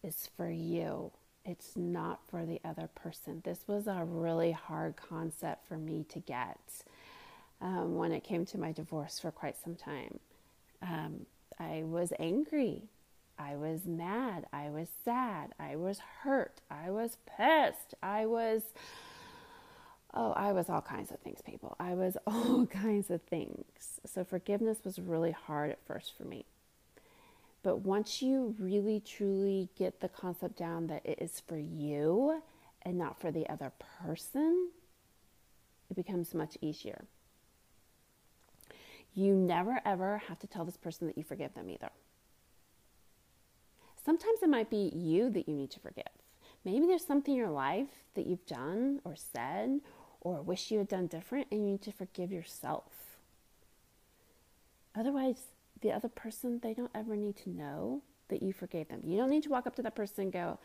is 0.03 0.29
for 0.37 0.51
you, 0.51 1.09
it's 1.43 1.75
not 1.75 2.19
for 2.29 2.45
the 2.45 2.61
other 2.63 2.89
person. 2.93 3.41
This 3.43 3.61
was 3.65 3.87
a 3.87 4.05
really 4.05 4.51
hard 4.51 4.97
concept 4.97 5.67
for 5.67 5.77
me 5.77 6.05
to 6.09 6.19
get 6.19 6.59
um, 7.61 7.95
when 7.95 8.11
it 8.11 8.23
came 8.23 8.45
to 8.47 8.57
my 8.57 8.71
divorce 8.71 9.19
for 9.19 9.31
quite 9.31 9.55
some 9.61 9.75
time. 9.75 10.19
Um, 10.81 11.25
I 11.59 11.83
was 11.83 12.13
angry. 12.19 12.83
I 13.39 13.55
was 13.55 13.85
mad. 13.85 14.45
I 14.51 14.69
was 14.69 14.89
sad. 15.03 15.53
I 15.59 15.75
was 15.75 15.99
hurt. 16.21 16.61
I 16.69 16.89
was 16.91 17.17
pissed. 17.25 17.93
I 18.01 18.25
was, 18.25 18.61
oh, 20.13 20.31
I 20.31 20.51
was 20.51 20.69
all 20.69 20.81
kinds 20.81 21.11
of 21.11 21.19
things, 21.19 21.41
people. 21.41 21.75
I 21.79 21.93
was 21.93 22.17
all 22.27 22.65
kinds 22.65 23.09
of 23.09 23.21
things. 23.23 23.99
So 24.05 24.23
forgiveness 24.23 24.79
was 24.83 24.99
really 24.99 25.31
hard 25.31 25.71
at 25.71 25.85
first 25.85 26.13
for 26.17 26.23
me. 26.23 26.45
But 27.63 27.79
once 27.79 28.21
you 28.21 28.55
really 28.59 28.99
truly 28.99 29.69
get 29.77 29.99
the 29.99 30.07
concept 30.07 30.57
down 30.57 30.87
that 30.87 31.05
it 31.05 31.19
is 31.19 31.41
for 31.45 31.57
you 31.57 32.41
and 32.83 32.97
not 32.97 33.19
for 33.19 33.31
the 33.31 33.49
other 33.49 33.71
person, 34.01 34.69
it 35.89 35.95
becomes 35.95 36.33
much 36.33 36.57
easier. 36.61 37.05
You 39.17 39.33
never 39.33 39.81
ever 39.83 40.19
have 40.27 40.37
to 40.39 40.47
tell 40.47 40.63
this 40.63 40.77
person 40.77 41.07
that 41.07 41.17
you 41.17 41.23
forgive 41.23 41.55
them 41.55 41.71
either. 41.71 41.89
Sometimes 44.05 44.43
it 44.43 44.49
might 44.49 44.69
be 44.69 44.91
you 44.93 45.31
that 45.31 45.49
you 45.49 45.55
need 45.55 45.71
to 45.71 45.79
forgive. 45.79 46.03
Maybe 46.63 46.85
there's 46.85 47.03
something 47.03 47.33
in 47.33 47.39
your 47.39 47.49
life 47.49 48.05
that 48.13 48.27
you've 48.27 48.45
done 48.45 49.01
or 49.03 49.15
said 49.15 49.79
or 50.21 50.43
wish 50.43 50.69
you 50.69 50.77
had 50.77 50.87
done 50.87 51.07
different 51.07 51.47
and 51.49 51.61
you 51.61 51.71
need 51.71 51.81
to 51.81 51.91
forgive 51.91 52.31
yourself. 52.31 53.17
Otherwise, 54.95 55.47
the 55.81 55.91
other 55.91 56.09
person, 56.09 56.59
they 56.61 56.75
don't 56.75 56.91
ever 56.93 57.15
need 57.15 57.37
to 57.37 57.49
know 57.49 58.03
that 58.27 58.43
you 58.43 58.53
forgave 58.53 58.87
them. 58.87 59.01
You 59.03 59.17
don't 59.17 59.31
need 59.31 59.43
to 59.43 59.49
walk 59.49 59.65
up 59.65 59.75
to 59.77 59.81
that 59.81 59.95
person 59.95 60.25
and 60.25 60.31
go, 60.31 60.59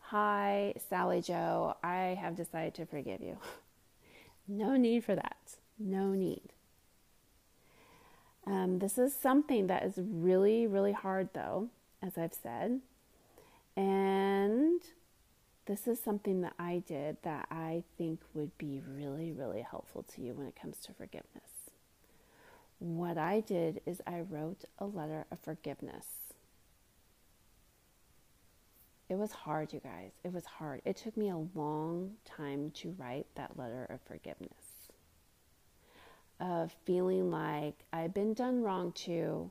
Hi, 0.00 0.74
Sally 0.90 1.22
Joe, 1.22 1.78
I 1.82 2.18
have 2.20 2.36
decided 2.36 2.74
to 2.74 2.84
forgive 2.84 3.22
you. 3.22 3.38
no 4.48 4.76
need 4.76 5.02
for 5.02 5.14
that. 5.14 5.56
No 5.78 6.12
need. 6.12 6.52
Um, 8.46 8.78
this 8.78 8.96
is 8.96 9.14
something 9.14 9.66
that 9.66 9.82
is 9.82 9.94
really, 9.96 10.66
really 10.66 10.92
hard, 10.92 11.30
though, 11.32 11.68
as 12.00 12.16
I've 12.16 12.34
said. 12.34 12.80
And 13.76 14.80
this 15.66 15.88
is 15.88 16.00
something 16.00 16.42
that 16.42 16.54
I 16.58 16.82
did 16.86 17.16
that 17.22 17.46
I 17.50 17.82
think 17.98 18.20
would 18.34 18.56
be 18.56 18.82
really, 18.88 19.32
really 19.32 19.62
helpful 19.62 20.04
to 20.14 20.22
you 20.22 20.32
when 20.34 20.46
it 20.46 20.54
comes 20.60 20.78
to 20.82 20.92
forgiveness. 20.92 21.72
What 22.78 23.18
I 23.18 23.40
did 23.40 23.80
is 23.84 24.00
I 24.06 24.20
wrote 24.20 24.64
a 24.78 24.86
letter 24.86 25.26
of 25.32 25.40
forgiveness. 25.40 26.06
It 29.08 29.16
was 29.16 29.32
hard, 29.32 29.72
you 29.72 29.80
guys. 29.80 30.12
It 30.24 30.32
was 30.32 30.44
hard. 30.44 30.82
It 30.84 30.96
took 30.96 31.16
me 31.16 31.30
a 31.30 31.58
long 31.58 32.12
time 32.24 32.70
to 32.76 32.94
write 32.98 33.26
that 33.34 33.58
letter 33.58 33.86
of 33.90 34.00
forgiveness 34.02 34.65
of 36.40 36.74
feeling 36.84 37.30
like 37.30 37.74
I've 37.92 38.14
been 38.14 38.34
done 38.34 38.62
wrong 38.62 38.92
to. 39.04 39.50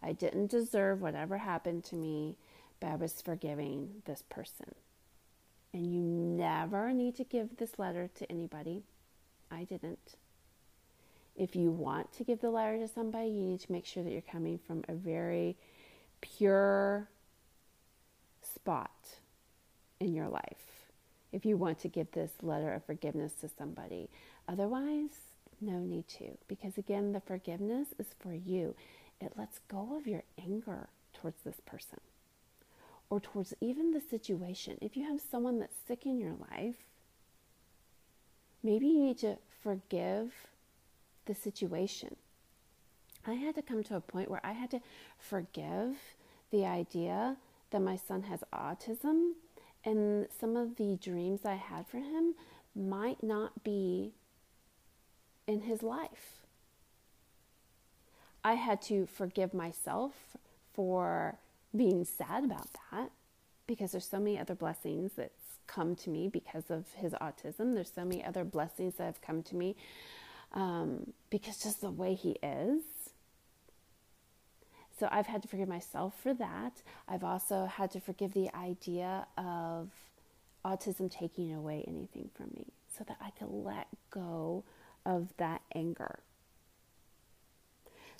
I 0.00 0.12
didn't 0.12 0.50
deserve 0.50 1.00
whatever 1.00 1.38
happened 1.38 1.84
to 1.84 1.96
me, 1.96 2.36
but 2.80 2.88
I 2.88 2.96
was 2.96 3.20
forgiving 3.20 4.02
this 4.04 4.22
person. 4.28 4.74
And 5.72 5.92
you 5.92 6.00
never 6.00 6.92
need 6.92 7.16
to 7.16 7.24
give 7.24 7.56
this 7.56 7.78
letter 7.78 8.08
to 8.14 8.30
anybody. 8.30 8.84
I 9.50 9.64
didn't. 9.64 10.16
If 11.36 11.54
you 11.54 11.70
want 11.70 12.12
to 12.14 12.24
give 12.24 12.40
the 12.40 12.50
letter 12.50 12.78
to 12.78 12.88
somebody, 12.88 13.28
you 13.28 13.42
need 13.42 13.60
to 13.60 13.72
make 13.72 13.86
sure 13.86 14.02
that 14.02 14.10
you're 14.10 14.22
coming 14.22 14.58
from 14.58 14.82
a 14.88 14.94
very 14.94 15.56
pure 16.20 17.08
spot 18.42 18.90
in 20.00 20.14
your 20.14 20.28
life. 20.28 20.88
If 21.30 21.44
you 21.44 21.56
want 21.56 21.78
to 21.80 21.88
give 21.88 22.10
this 22.12 22.32
letter 22.42 22.72
of 22.72 22.84
forgiveness 22.84 23.34
to 23.40 23.48
somebody, 23.48 24.08
Otherwise, 24.48 25.34
no 25.60 25.78
need 25.78 26.08
to. 26.08 26.38
Because 26.48 26.78
again, 26.78 27.12
the 27.12 27.20
forgiveness 27.20 27.88
is 27.98 28.06
for 28.18 28.32
you. 28.32 28.74
It 29.20 29.32
lets 29.36 29.60
go 29.68 29.96
of 29.96 30.06
your 30.06 30.22
anger 30.42 30.88
towards 31.12 31.42
this 31.44 31.60
person 31.66 32.00
or 33.10 33.20
towards 33.20 33.54
even 33.60 33.92
the 33.92 34.00
situation. 34.00 34.78
If 34.80 34.96
you 34.96 35.04
have 35.04 35.20
someone 35.20 35.58
that's 35.58 35.76
sick 35.86 36.06
in 36.06 36.18
your 36.18 36.34
life, 36.50 36.76
maybe 38.62 38.86
you 38.86 39.02
need 39.02 39.18
to 39.18 39.36
forgive 39.62 40.32
the 41.26 41.34
situation. 41.34 42.16
I 43.26 43.34
had 43.34 43.54
to 43.56 43.62
come 43.62 43.82
to 43.84 43.96
a 43.96 44.00
point 44.00 44.30
where 44.30 44.44
I 44.44 44.52
had 44.52 44.70
to 44.70 44.80
forgive 45.18 45.96
the 46.50 46.64
idea 46.64 47.36
that 47.70 47.82
my 47.82 47.96
son 47.96 48.22
has 48.22 48.42
autism 48.52 49.32
and 49.84 50.26
some 50.40 50.56
of 50.56 50.76
the 50.76 50.96
dreams 50.96 51.40
I 51.44 51.56
had 51.56 51.86
for 51.86 51.98
him 51.98 52.34
might 52.74 53.22
not 53.22 53.64
be 53.64 54.12
in 55.48 55.62
his 55.62 55.82
life. 55.82 56.44
I 58.44 58.54
had 58.54 58.80
to 58.82 59.06
forgive 59.06 59.52
myself 59.52 60.12
for 60.74 61.38
being 61.76 62.04
sad 62.04 62.44
about 62.44 62.68
that 62.92 63.10
because 63.66 63.92
there's 63.92 64.06
so 64.06 64.18
many 64.18 64.38
other 64.38 64.54
blessings 64.54 65.12
that's 65.16 65.58
come 65.66 65.96
to 65.96 66.10
me 66.10 66.28
because 66.28 66.70
of 66.70 66.84
his 66.94 67.12
autism. 67.14 67.74
There's 67.74 67.92
so 67.92 68.04
many 68.04 68.24
other 68.24 68.44
blessings 68.44 68.94
that 68.94 69.04
have 69.04 69.20
come 69.20 69.42
to 69.44 69.56
me 69.56 69.74
um, 70.52 71.12
because 71.30 71.58
just 71.58 71.80
the 71.80 71.90
way 71.90 72.14
he 72.14 72.36
is. 72.42 72.82
So 74.98 75.08
I've 75.10 75.26
had 75.26 75.42
to 75.42 75.48
forgive 75.48 75.68
myself 75.68 76.14
for 76.22 76.34
that. 76.34 76.82
I've 77.08 77.24
also 77.24 77.66
had 77.66 77.90
to 77.92 78.00
forgive 78.00 78.34
the 78.34 78.54
idea 78.54 79.26
of 79.36 79.90
autism 80.64 81.10
taking 81.10 81.54
away 81.54 81.84
anything 81.86 82.30
from 82.34 82.50
me 82.54 82.66
so 82.96 83.04
that 83.06 83.16
I 83.20 83.30
could 83.30 83.50
let 83.50 83.86
go 84.10 84.64
of 85.08 85.32
that 85.38 85.62
anger. 85.74 86.20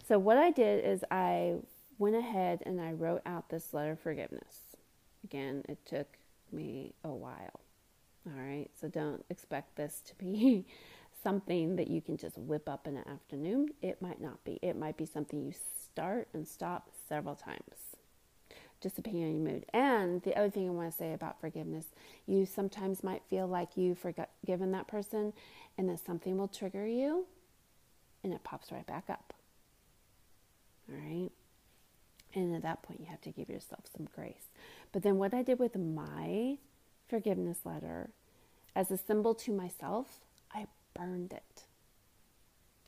So, 0.09 0.19
what 0.19 0.39
I 0.39 0.51
did 0.51 0.85
is 0.85 1.05
I 1.11 1.57
went 1.99 2.17
ahead 2.17 2.63
and 2.65 2.81
I 2.81 2.93
wrote 2.93 3.23
out 3.27 3.51
this 3.51 3.75
letter 3.75 3.93
of 3.93 4.01
forgiveness. 4.01 4.77
Again, 5.23 5.65
it 5.69 5.85
took 5.85 6.07
me 6.51 6.95
a 7.05 7.11
while. 7.11 7.61
All 8.27 8.41
right, 8.41 8.69
so 8.81 8.89
don't 8.89 9.25
expect 9.31 9.77
this 9.77 10.03
to 10.07 10.15
be 10.15 10.67
something 11.23 11.77
that 11.77 11.89
you 11.89 12.01
can 12.01 12.17
just 12.17 12.39
whip 12.39 12.69
up 12.69 12.87
in 12.87 12.97
an 12.97 13.07
afternoon. 13.07 13.69
It 13.83 14.01
might 14.01 14.21
not 14.21 14.43
be. 14.45 14.59
It 14.63 14.77
might 14.77 14.97
be 14.97 15.05
something 15.05 15.43
you 15.43 15.53
start 15.83 16.29
and 16.33 16.49
stop 16.49 16.91
several 17.09 17.35
times, 17.35 17.88
your 18.83 19.29
mood. 19.29 19.67
And 19.73 20.23
the 20.23 20.37
other 20.37 20.51
thing 20.51 20.69
I 20.69 20.73
want 20.73 20.91
to 20.91 20.97
say 20.97 21.13
about 21.13 21.41
forgiveness, 21.41 21.87
you 22.27 22.47
sometimes 22.47 23.03
might 23.03 23.23
feel 23.29 23.47
like 23.47 23.77
you've 23.77 23.99
forgiven 23.99 24.73
that 24.73 24.89
person, 24.89 25.33
and 25.77 25.89
then 25.89 25.99
something 25.99 26.37
will 26.37 26.49
trigger 26.49 26.87
you, 26.87 27.27
and 28.23 28.33
it 28.33 28.45
pops 28.45 28.73
right 28.73 28.87
back 28.87 29.05
up. 29.09 29.35
All 30.89 30.97
right. 30.97 31.31
And 32.35 32.55
at 32.55 32.63
that 32.63 32.83
point, 32.83 33.01
you 33.01 33.07
have 33.07 33.21
to 33.23 33.31
give 33.31 33.49
yourself 33.49 33.85
some 33.97 34.09
grace. 34.15 34.49
But 34.93 35.03
then, 35.03 35.17
what 35.17 35.35
I 35.35 35.43
did 35.43 35.59
with 35.59 35.77
my 35.77 36.59
forgiveness 37.09 37.59
letter, 37.65 38.11
as 38.77 38.91
a 38.91 38.99
symbol 38.99 39.35
to 39.35 39.53
myself, 39.53 40.21
I 40.55 40.67
burned 40.95 41.33
it. 41.33 41.63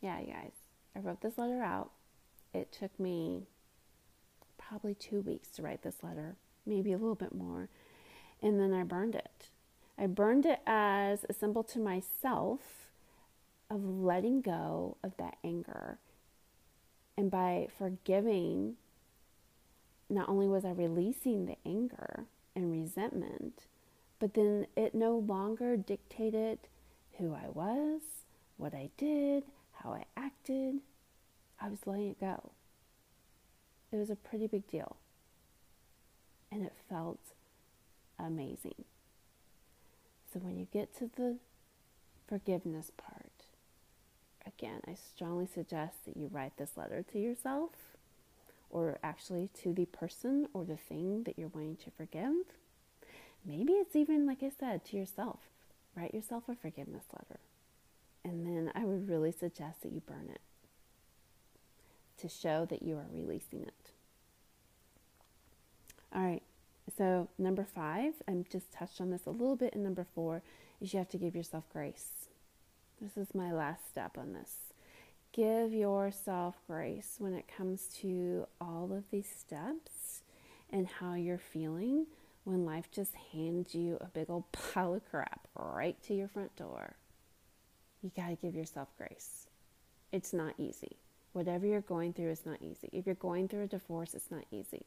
Yeah, 0.01 0.21
you 0.21 0.27
guys, 0.27 0.53
I 0.95 1.01
wrote 1.01 1.21
this 1.21 1.39
letter 1.39 1.63
out. 1.63 1.91
It 2.53 2.73
took 2.73 2.99
me 2.99 3.47
probably 4.71 4.95
two 4.95 5.21
weeks 5.23 5.49
to 5.49 5.63
write 5.63 5.83
this 5.83 5.97
letter, 6.01 6.37
maybe 6.65 6.93
a 6.93 6.97
little 6.97 7.17
bit 7.17 7.35
more. 7.35 7.69
And 8.41 8.61
then 8.61 8.73
I 8.73 8.85
burned 8.85 9.17
it. 9.17 9.49
I 9.99 10.07
burned 10.07 10.47
it 10.47 10.61
as 10.65 11.27
a 11.29 11.35
symbol 11.35 11.65
to 11.65 11.81
myself 11.81 12.93
of 13.69 13.85
letting 13.85 14.41
go 14.41 14.97
of 15.03 15.17
that 15.17 15.39
anger. 15.43 15.99
And 17.17 17.33
by 17.33 17.67
forgiving 17.77 18.77
not 20.09 20.29
only 20.29 20.47
was 20.47 20.65
I 20.65 20.71
releasing 20.71 21.47
the 21.47 21.57
anger 21.67 22.27
and 22.55 22.71
resentment, 22.71 23.67
but 24.21 24.35
then 24.35 24.69
it 24.77 24.95
no 24.95 25.19
longer 25.19 25.77
dictated 25.77 26.61
who 27.19 27.35
I 27.35 27.49
was, 27.53 28.01
what 28.57 28.73
I 28.73 28.91
did, 28.97 29.43
how 29.73 29.91
I 29.93 30.05
acted. 30.17 30.77
I 31.61 31.69
was 31.69 31.81
letting 31.87 32.11
it 32.11 32.21
go. 32.21 32.53
It 33.93 33.97
was 33.97 34.11
a 34.11 34.17
pretty 34.17 34.47
big 34.47 34.69
deal. 34.69 34.97
And 36.53 36.65
it 36.65 36.73
felt 36.89 37.21
amazing. 38.19 38.85
So 40.33 40.39
when 40.41 40.59
you 40.59 40.67
get 40.73 40.97
to 40.99 41.11
the 41.17 41.37
forgiveness 42.29 42.93
part, 42.97 43.47
again, 44.47 44.81
I 44.87 44.95
strongly 44.95 45.47
suggest 45.47 46.05
that 46.07 46.17
you 46.17 46.29
write 46.33 46.57
this 46.57 46.77
letter 46.77 47.05
to 47.13 47.19
yourself 47.19 47.71
or 48.71 48.99
actually 49.03 49.49
to 49.63 49.73
the 49.73 49.87
person 49.87 50.47
or 50.55 50.65
the 50.65 50.77
thing 50.77 51.25
that 51.25 51.39
you're 51.39 51.49
wanting 51.49 51.77
to 51.77 51.91
forgive. 51.91 52.35
Maybe 53.45 53.73
it's 53.73 53.97
even, 53.97 54.27
like 54.27 54.43
I 54.43 54.51
said, 54.57 54.85
to 54.87 54.97
yourself. 54.97 55.39
Write 55.97 56.15
yourself 56.15 56.45
a 56.49 56.55
forgiveness 56.55 57.05
letter. 57.13 57.41
And 58.25 58.47
then 58.47 58.71
I 58.75 58.85
would 58.85 59.09
really 59.09 59.33
suggest 59.33 59.83
that 59.83 59.93
you 59.93 60.01
burn 60.01 60.29
it 60.31 60.41
to 62.21 62.29
show 62.29 62.67
that 62.67 62.83
you 62.83 62.97
are 62.97 63.07
releasing 63.13 63.63
it. 63.63 63.91
All 66.15 66.23
right, 66.23 66.43
so 66.97 67.29
number 67.39 67.65
five, 67.65 68.15
I 68.27 68.45
just 68.51 68.73
touched 68.73 69.01
on 69.01 69.11
this 69.11 69.27
a 69.27 69.31
little 69.31 69.57
bit 69.57 69.75
in 69.75 69.83
number 69.83 70.07
four, 70.15 70.43
is 70.81 70.93
you 70.93 70.99
have 70.99 71.09
to 71.11 71.19
give 71.19 71.37
yourself 71.37 71.65
grace. 71.73 72.29
This 73.01 73.17
is 73.17 73.35
my 73.35 73.53
last 73.53 73.89
step 73.89 74.19
on 74.19 74.33
this 74.33 74.71
give 75.33 75.73
yourself 75.73 76.57
grace 76.67 77.17
when 77.19 77.35
it 77.35 77.45
comes 77.57 77.87
to 78.01 78.47
all 78.61 78.93
of 78.93 79.05
these 79.11 79.29
steps 79.29 80.23
and 80.71 80.87
how 80.87 81.15
you're 81.15 81.39
feeling 81.39 82.07
when 82.45 82.65
life 82.65 82.89
just 82.91 83.15
hands 83.33 83.75
you 83.75 83.97
a 84.01 84.07
big 84.07 84.29
old 84.29 84.51
pile 84.53 84.95
of 84.95 85.09
crap 85.11 85.47
right 85.55 86.03
to 86.03 86.15
your 86.15 86.29
front 86.29 86.55
door. 86.57 86.97
You 88.03 88.11
got 88.17 88.29
to 88.29 88.37
give 88.37 88.55
yourself 88.55 88.89
grace. 88.97 89.47
It's 90.11 90.33
not 90.33 90.55
easy. 90.59 90.97
Whatever 91.33 91.67
you're 91.67 91.81
going 91.81 92.13
through 92.13 92.31
is 92.31 92.45
not 92.45 92.61
easy. 92.61 92.89
If 92.93 93.07
you're 93.07 93.15
going 93.15 93.49
through 93.49 93.63
a 93.63 93.69
divorce, 93.69 94.15
it's 94.15 94.31
not 94.31 94.45
easy. 94.51 94.85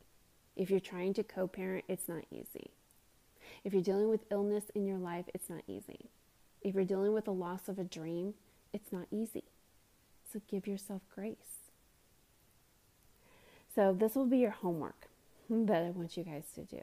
If 0.56 0.69
you're 0.69 0.79
trying 0.79 1.13
to 1.15 1.23
co 1.23 1.47
parent, 1.47 1.86
it's 1.88 2.08
not 2.08 2.25
easy. 2.32 2.71
If 3.63 3.73
you're 3.73 3.82
dealing 3.82 4.10
with 4.10 4.25
illness 4.32 4.65
in 4.75 4.86
your 4.86 4.97
life, 4.97 5.25
it's 5.34 5.49
not 5.49 5.63
easy. 5.67 6.10
If 6.62 6.75
you're 6.75 6.84
dealing 6.84 7.13
with 7.13 7.25
the 7.25 7.34
loss 7.34 7.67
of 7.69 7.79
a 7.79 7.84
dream, 7.84 8.34
it's 8.73 8.91
not 8.91 9.08
easy. 9.12 9.43
So 10.32 10.41
give 10.49 10.67
yourself 10.67 11.01
grace. 11.13 11.36
So 13.75 13.93
this 13.93 14.15
will 14.15 14.25
be 14.25 14.38
your 14.38 14.51
homework 14.51 15.08
that 15.49 15.84
I 15.84 15.89
want 15.91 16.17
you 16.17 16.23
guys 16.23 16.45
to 16.56 16.62
do. 16.62 16.82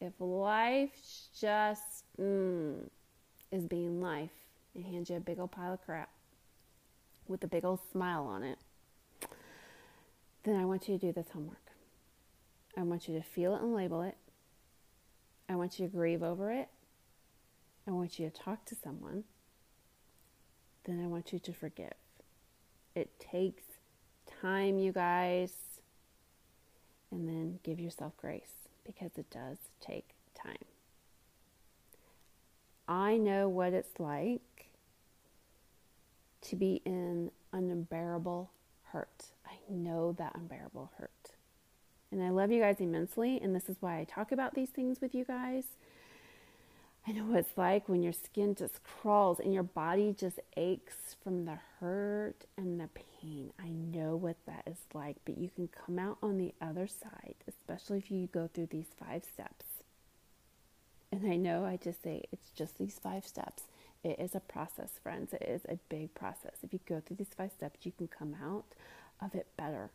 If 0.00 0.12
life 0.20 0.90
just 1.38 2.04
mm, 2.20 2.76
is 3.50 3.64
being 3.64 4.00
life 4.00 4.30
and 4.74 4.84
hands 4.84 5.10
you 5.10 5.16
a 5.16 5.20
big 5.20 5.40
old 5.40 5.50
pile 5.50 5.74
of 5.74 5.84
crap 5.84 6.10
with 7.26 7.42
a 7.44 7.48
big 7.48 7.64
old 7.64 7.80
smile 7.90 8.24
on 8.24 8.42
it, 8.42 8.58
then 10.48 10.56
I 10.56 10.64
want 10.64 10.88
you 10.88 10.98
to 10.98 11.06
do 11.06 11.12
this 11.12 11.28
homework. 11.32 11.72
I 12.76 12.82
want 12.82 13.08
you 13.08 13.14
to 13.16 13.22
feel 13.22 13.54
it 13.54 13.62
and 13.62 13.74
label 13.74 14.02
it. 14.02 14.16
I 15.48 15.56
want 15.56 15.78
you 15.78 15.86
to 15.86 15.92
grieve 15.92 16.22
over 16.22 16.52
it. 16.52 16.68
I 17.86 17.90
want 17.90 18.18
you 18.18 18.28
to 18.28 18.36
talk 18.36 18.64
to 18.66 18.74
someone. 18.74 19.24
Then 20.84 21.02
I 21.02 21.06
want 21.06 21.32
you 21.32 21.38
to 21.38 21.52
forgive. 21.52 21.94
It 22.94 23.18
takes 23.18 23.64
time, 24.40 24.78
you 24.78 24.92
guys. 24.92 25.52
And 27.10 27.26
then 27.28 27.58
give 27.62 27.80
yourself 27.80 28.16
grace 28.16 28.68
because 28.84 29.12
it 29.16 29.30
does 29.30 29.56
take 29.80 30.10
time. 30.34 30.56
I 32.86 33.16
know 33.16 33.48
what 33.48 33.72
it's 33.72 33.98
like 33.98 34.70
to 36.42 36.56
be 36.56 36.82
in 36.84 37.30
unbearable 37.52 38.50
hurt. 38.92 39.26
Know 39.68 40.14
that 40.18 40.34
unbearable 40.34 40.92
hurt. 40.98 41.10
And 42.10 42.22
I 42.22 42.30
love 42.30 42.50
you 42.50 42.60
guys 42.60 42.80
immensely, 42.80 43.38
and 43.42 43.54
this 43.54 43.68
is 43.68 43.76
why 43.80 43.98
I 43.98 44.04
talk 44.04 44.32
about 44.32 44.54
these 44.54 44.70
things 44.70 45.00
with 45.00 45.14
you 45.14 45.24
guys 45.24 45.64
I 47.08 47.12
know 47.12 47.24
what 47.24 47.38
it's 47.38 47.56
like 47.56 47.88
when 47.88 48.02
your 48.02 48.12
skin 48.12 48.54
just 48.54 48.82
crawls 48.82 49.40
and 49.40 49.54
your 49.54 49.62
body 49.62 50.14
just 50.18 50.40
aches 50.58 51.16
from 51.24 51.46
the 51.46 51.58
hurt 51.80 52.44
and 52.58 52.78
the 52.78 52.88
pain. 52.88 53.50
I 53.58 53.70
know 53.70 54.14
what 54.14 54.36
that 54.46 54.64
is 54.66 54.80
like, 54.92 55.16
but 55.24 55.38
you 55.38 55.48
can 55.48 55.68
come 55.68 55.98
out 55.98 56.18
on 56.22 56.36
the 56.36 56.52
other 56.60 56.86
side, 56.86 57.36
especially 57.48 57.96
if 57.96 58.10
you 58.10 58.26
go 58.26 58.50
through 58.52 58.66
these 58.66 58.88
five 58.98 59.24
steps. 59.24 59.64
And 61.10 61.26
I 61.32 61.36
know 61.36 61.64
I 61.64 61.78
just 61.82 62.02
say 62.02 62.24
it's 62.30 62.50
just 62.50 62.76
these 62.76 62.98
five 63.02 63.26
steps. 63.26 63.62
It 64.04 64.20
is 64.20 64.34
a 64.34 64.40
process, 64.40 64.92
friends. 65.02 65.32
It 65.32 65.42
is 65.42 65.62
a 65.68 65.78
big 65.88 66.14
process. 66.14 66.56
If 66.62 66.72
you 66.72 66.80
go 66.86 67.00
through 67.00 67.16
these 67.16 67.34
five 67.36 67.52
steps, 67.52 67.84
you 67.84 67.92
can 67.92 68.08
come 68.08 68.36
out 68.42 68.66
of 69.20 69.34
it 69.34 69.48
better. 69.56 69.90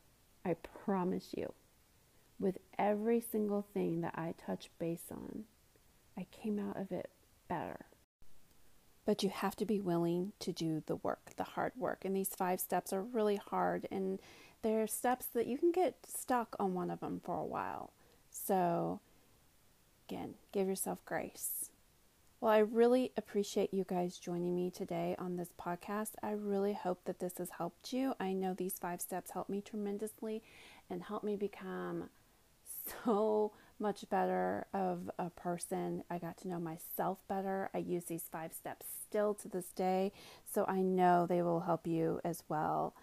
I 0.46 0.56
promise 0.56 1.30
you. 1.36 1.54
With 2.40 2.58
every 2.78 3.22
single 3.22 3.66
thing 3.74 4.02
that 4.02 4.16
I 4.16 4.34
touch 4.38 4.70
base 4.78 5.06
on, 5.12 5.46
I 6.18 6.26
came 6.32 6.60
out 6.60 6.78
of 6.78 6.92
it 6.92 7.10
better. 7.48 7.86
But 9.06 9.24
you 9.24 9.30
have 9.30 9.56
to 9.58 9.66
be 9.66 9.80
willing 9.80 10.34
to 10.40 10.52
do 10.52 10.84
the 10.86 10.98
work, 10.98 11.32
the 11.38 11.44
hard 11.44 11.74
work. 11.78 12.04
And 12.04 12.16
these 12.16 12.36
five 12.36 12.60
steps 12.60 12.92
are 12.92 13.02
really 13.02 13.38
hard. 13.38 13.88
And 13.92 14.20
they're 14.62 14.88
steps 14.88 15.26
that 15.28 15.48
you 15.48 15.58
can 15.58 15.72
get 15.72 16.06
stuck 16.06 16.56
on 16.60 16.74
one 16.74 16.90
of 16.90 17.00
them 17.00 17.22
for 17.24 17.36
a 17.36 17.46
while. 17.46 17.94
So, 18.30 19.00
again, 20.08 20.36
give 20.52 20.68
yourself 20.68 21.04
grace. 21.06 21.70
Well, 22.44 22.52
I 22.52 22.58
really 22.58 23.14
appreciate 23.16 23.74
you 23.74 23.86
guys 23.88 24.18
joining 24.18 24.54
me 24.54 24.70
today 24.70 25.16
on 25.18 25.38
this 25.38 25.48
podcast. 25.58 26.10
I 26.22 26.32
really 26.32 26.74
hope 26.74 27.06
that 27.06 27.20
this 27.22 27.38
has 27.38 27.52
helped 27.52 27.94
you. 27.94 28.16
I 28.20 28.34
know 28.34 28.54
these 28.54 28.74
five 28.74 29.00
steps 29.00 29.32
helped 29.32 29.50
me 29.50 29.62
tremendously 29.62 30.44
and 30.90 31.02
helped 31.02 31.24
me 31.24 31.38
become 31.38 32.10
so 33.06 33.54
much 33.80 34.10
better 34.10 34.68
of 34.74 35.10
a 35.18 35.30
person. 35.30 36.04
I 36.10 36.18
got 36.18 36.36
to 36.40 36.50
know 36.50 36.60
myself 36.60 37.20
better. 37.30 37.70
I 37.74 37.78
use 37.78 38.04
these 38.04 38.26
five 38.30 38.52
steps 38.52 38.88
still 39.06 39.34
to 39.36 39.48
this 39.48 39.68
day, 39.68 40.12
so 40.54 40.66
I 40.68 40.82
know 40.82 41.26
they 41.26 41.42
will 41.42 41.62
help 41.62 41.88
you 41.88 42.20
as 42.26 42.44
well. 42.50 42.94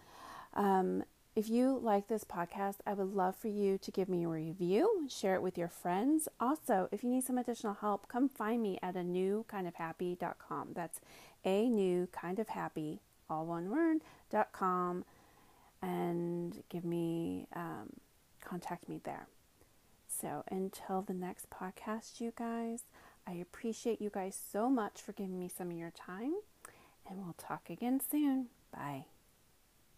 Um, 0.53 1.03
if 1.35 1.49
you 1.49 1.79
like 1.81 2.07
this 2.07 2.23
podcast, 2.25 2.75
I 2.85 2.93
would 2.93 3.13
love 3.13 3.35
for 3.35 3.47
you 3.47 3.77
to 3.77 3.91
give 3.91 4.09
me 4.09 4.25
a 4.25 4.29
review, 4.29 5.07
share 5.09 5.35
it 5.35 5.41
with 5.41 5.57
your 5.57 5.69
friends. 5.69 6.27
Also, 6.39 6.89
if 6.91 7.03
you 7.03 7.09
need 7.09 7.23
some 7.23 7.37
additional 7.37 7.75
help, 7.75 8.07
come 8.09 8.27
find 8.27 8.61
me 8.61 8.77
at 8.81 8.95
a 8.95 9.03
new 9.03 9.45
kind 9.47 9.67
of 9.67 9.75
happy.com. 9.75 10.69
That's 10.73 10.99
a 11.45 11.69
new 11.69 12.07
kind 12.11 12.37
of 12.37 12.49
happy, 12.49 12.99
all 13.29 13.45
one 13.45 13.69
word, 13.69 13.99
dot 14.29 14.51
com, 14.51 15.05
and 15.81 16.63
give 16.69 16.83
me, 16.83 17.47
um, 17.55 17.93
contact 18.43 18.89
me 18.89 18.99
there. 19.03 19.27
So 20.09 20.43
until 20.51 21.01
the 21.01 21.13
next 21.13 21.49
podcast, 21.49 22.19
you 22.19 22.33
guys, 22.35 22.83
I 23.25 23.33
appreciate 23.33 24.01
you 24.01 24.09
guys 24.09 24.37
so 24.51 24.69
much 24.69 25.01
for 25.01 25.13
giving 25.13 25.39
me 25.39 25.47
some 25.47 25.71
of 25.71 25.77
your 25.77 25.91
time, 25.91 26.33
and 27.09 27.23
we'll 27.23 27.35
talk 27.37 27.69
again 27.69 28.01
soon. 28.01 28.47
Bye. 28.73 29.05